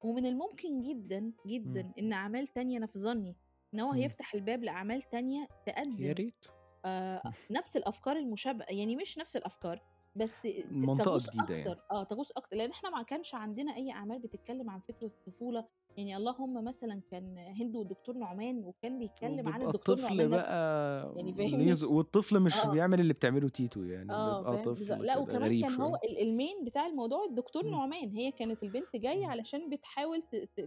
ومن 0.03 0.25
الممكن 0.25 0.81
جدا. 0.81 1.31
جدا 1.47 1.93
إن 1.99 2.13
أعمال 2.13 2.47
تانية 2.47 2.77
أنا 2.77 2.85
في 2.87 2.99
ظني 2.99 3.35
إن 3.73 3.79
هو 3.79 3.91
مم. 3.91 3.97
هيفتح 3.97 4.33
الباب 4.33 4.63
لأعمال 4.63 5.01
تانية 5.01 5.41
يا 5.41 5.47
تقدم 5.73 6.11
ريت. 6.11 6.45
آه 6.85 7.21
نفس 7.51 7.77
الأفكار 7.77 8.17
المشابهة 8.17 8.65
يعني 8.69 8.95
مش 8.95 9.17
نفس 9.17 9.37
الأفكار 9.37 9.81
بس 10.15 10.47
منطقة 10.71 11.03
تغوص 11.03 11.29
جديدة 11.29 11.55
يعني. 11.55 11.79
آه 11.91 12.03
تغوص 12.03 12.31
أكتر 12.31 12.57
لأن 12.57 12.71
إحنا 12.71 12.89
ما 12.89 13.03
كانش 13.03 13.35
عندنا 13.35 13.75
أي 13.75 13.91
أعمال 13.91 14.19
بتتكلم 14.19 14.69
عن 14.69 14.79
فكرة 14.79 15.07
الطفولة 15.07 15.67
يعني 15.97 16.17
اللهم 16.17 16.63
مثلا 16.63 17.01
كان 17.11 17.37
هند 17.37 17.75
والدكتور 17.75 18.15
نعمان 18.17 18.63
وكان 18.65 18.99
بيتكلم 18.99 19.47
عن 19.47 19.61
الدكتور 19.61 19.95
الطفل 19.95 20.15
نعمان 20.17 20.29
بقى 20.29 21.13
يعني 21.15 21.33
فاهمني 21.33 21.73
والطفل 21.83 22.39
مش 22.39 22.65
آه. 22.65 22.71
بيعمل 22.71 22.99
اللي 22.99 23.13
بتعمله 23.13 23.49
تيتو 23.49 23.83
يعني 23.83 24.11
آه 24.13 24.39
بيبقى 24.39 24.63
طفل 24.63 25.05
لا 25.05 25.17
وكمان 25.17 25.61
كان 25.61 25.71
هو 25.71 25.97
شوية. 25.97 26.11
ال- 26.11 26.21
المين 26.21 26.63
بتاع 26.65 26.87
الموضوع 26.87 27.25
الدكتور 27.25 27.63
مم. 27.65 27.71
نعمان. 27.71 28.09
هي 28.11 28.31
كانت 28.31 28.63
البنت 28.63 28.95
جاية. 28.95 29.25
علشان 29.25 29.69
بتحاول 29.69 30.23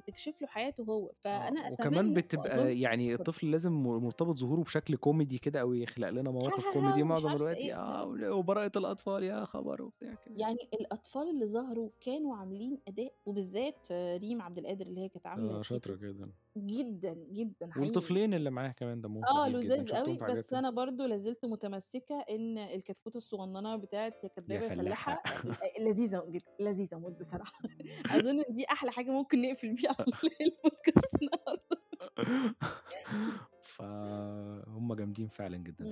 تكشف 0.07 0.43
له 0.43 0.49
حياته 0.49 0.85
هو. 0.85 1.07
آه 1.07 1.11
فأنا 1.25 1.73
وكمان 1.73 1.95
أتمنى 1.95 2.15
بتبقى 2.15 2.79
يعني 2.81 3.15
الطفل 3.15 3.51
لازم 3.51 3.73
مرتبط 3.83 4.37
ظهوره 4.37 4.61
بشكل 4.61 4.97
كوميدي 4.97 5.39
كده 5.39 5.61
أو 5.61 5.73
يخلق 5.75 6.09
لنا 6.11 6.31
مواقف 6.31 6.65
كوميدي 6.73 7.03
معظم 7.03 7.33
الوقت 7.33 7.57
إيه. 7.57 7.75
آه 7.81 8.17
لا 8.17 8.31
وبراءة 8.31 8.73
الأطفال 8.77 9.23
يا 9.23 9.45
خبر 9.45 9.83
وبتاع 9.83 10.15
كده. 10.15 10.35
يعني 10.37 10.59
الأطفال 10.75 11.31
اللي 11.31 11.47
ظهروا 11.47 11.89
كانوا 12.01 12.37
عاملين 12.37 12.79
أداء 12.89 13.13
وبالذات 13.27 13.87
آه، 13.93 14.17
ريم 14.17 14.43
عبد 14.43 14.59
القادر 14.59 14.87
اللي 14.87 15.01
هي 15.01 15.09
كانت 15.21 15.27
عاملة 15.27 15.59
آه 15.59 15.63
شاطرة 15.63 15.95
تيتو 15.95 16.07
جدا 16.07 16.33
جدا 16.57 17.15
جدا 17.15 17.71
حقيقي. 17.71 17.81
والطفلين 17.87 18.35
اللي 18.35 18.51
معاه 18.51 18.73
كمان 18.73 19.01
دمهم 19.01 19.25
آه 19.25 19.49
لذاذ 19.49 19.83
شفتهم 19.87 20.19
قوي 20.19 20.37
بس 20.37 20.55
أنا 20.55 20.71
برضو 20.71 21.05
لازلت 21.05 21.45
متمسكة 21.45 22.15
إن 22.31 22.59
الكتكوت 22.59 23.17
الصغننة 23.17 23.77
بتاعت 23.77 24.27
كدابة 24.37 24.69
فلاحة. 24.69 25.23
آه، 25.79 25.81
لذيذة 25.83 26.25
جدا 26.29 26.45
لذيذة 26.61 26.99
موت 26.99 27.19
بصراحة. 27.21 27.59
أظن 28.17 28.45
دي 28.49 28.65
أحلى 28.73 28.93
حاجة 28.93 29.11
ممكن 29.11 29.43
نقفل 29.43 29.75
بيها 29.75 29.97
البودكاست 30.41 31.17
النهارده. 31.23 31.81
فهم 33.71 34.95
جامدين 34.95 35.29
فعلا 35.29 35.57
جدا. 35.57 35.85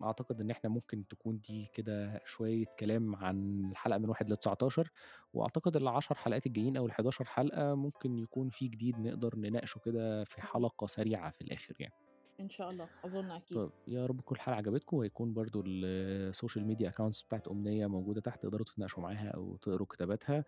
فأعتقد 0.00 0.40
إن 0.40 0.50
إحنا 0.50 0.70
ممكن 0.70 1.08
تكون 1.08 1.40
دي 1.40 1.70
كده 1.74 2.20
شوية 2.26 2.64
كلام 2.78 3.16
عن 3.16 3.64
الحلقة 3.70 3.98
من 3.98 4.08
1 4.08 4.30
ل 4.32 4.36
19 4.36 4.90
وأعتقد 5.34 5.76
ال 5.76 5.88
10 5.88 6.16
حلقات 6.16 6.46
الجايين 6.46 6.76
أو 6.76 6.86
ال 6.86 6.90
11 6.90 7.24
حلقة 7.24 7.74
ممكن 7.74 8.18
يكون 8.18 8.48
في 8.50 8.68
جديد 8.68 8.98
نقدر 9.00 9.36
نناقشه 9.36 9.78
كده 9.78 10.24
في. 10.24 10.40
حلقة 10.42 10.86
سريعة 10.86 11.30
في 11.30 11.40
الآخر 11.40 11.74
يعني 11.78 11.94
إن 12.40 12.50
شاء 12.50 12.70
الله 12.70 12.88
أظن 13.04 13.30
أكيد 13.30 13.58
طيب 13.58 13.70
يا 13.88 14.06
رب 14.06 14.20
تكون 14.20 14.36
الحلقة 14.36 14.56
عجبتكم 14.56 14.96
وهيكون 14.96 15.34
برضو 15.34 15.62
ال 15.66 15.80
social 15.80 16.66
media 16.66 16.88
accounts 16.88 17.22
بتاعت 17.22 17.48
أمنية 17.48 17.86
موجودة 17.86 18.20
تحت 18.20 18.42
تقدروا 18.42 18.64
تتناقشوا 18.66 19.02
معاها 19.02 19.28
أو 19.28 19.56
تقروا 19.56 19.86
كتاباتها 19.86 20.44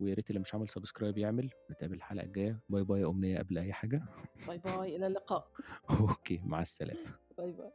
ويا 0.00 0.14
ريت 0.14 0.30
اللي 0.30 0.40
مش 0.40 0.54
عامل 0.54 0.68
subscribe 0.68 1.18
يعمل. 1.18 1.50
نتقابل 1.70 1.94
الحلقة 1.94 2.24
الجاية. 2.24 2.60
bye 2.68 2.84
bye 2.84 3.00
يا 3.00 3.06
أمنية 3.08 3.38
قبل 3.38 3.58
أي 3.58 3.72
حاجة. 3.72 4.02
باي 4.46 4.58
باي 4.58 4.96
إلى 4.96 5.06
اللقاء. 5.06 5.50
أوكي 6.00 6.40
مع 6.44 6.62
السلامة. 6.62 7.00
باي 7.38 7.52
باي. 7.52 7.72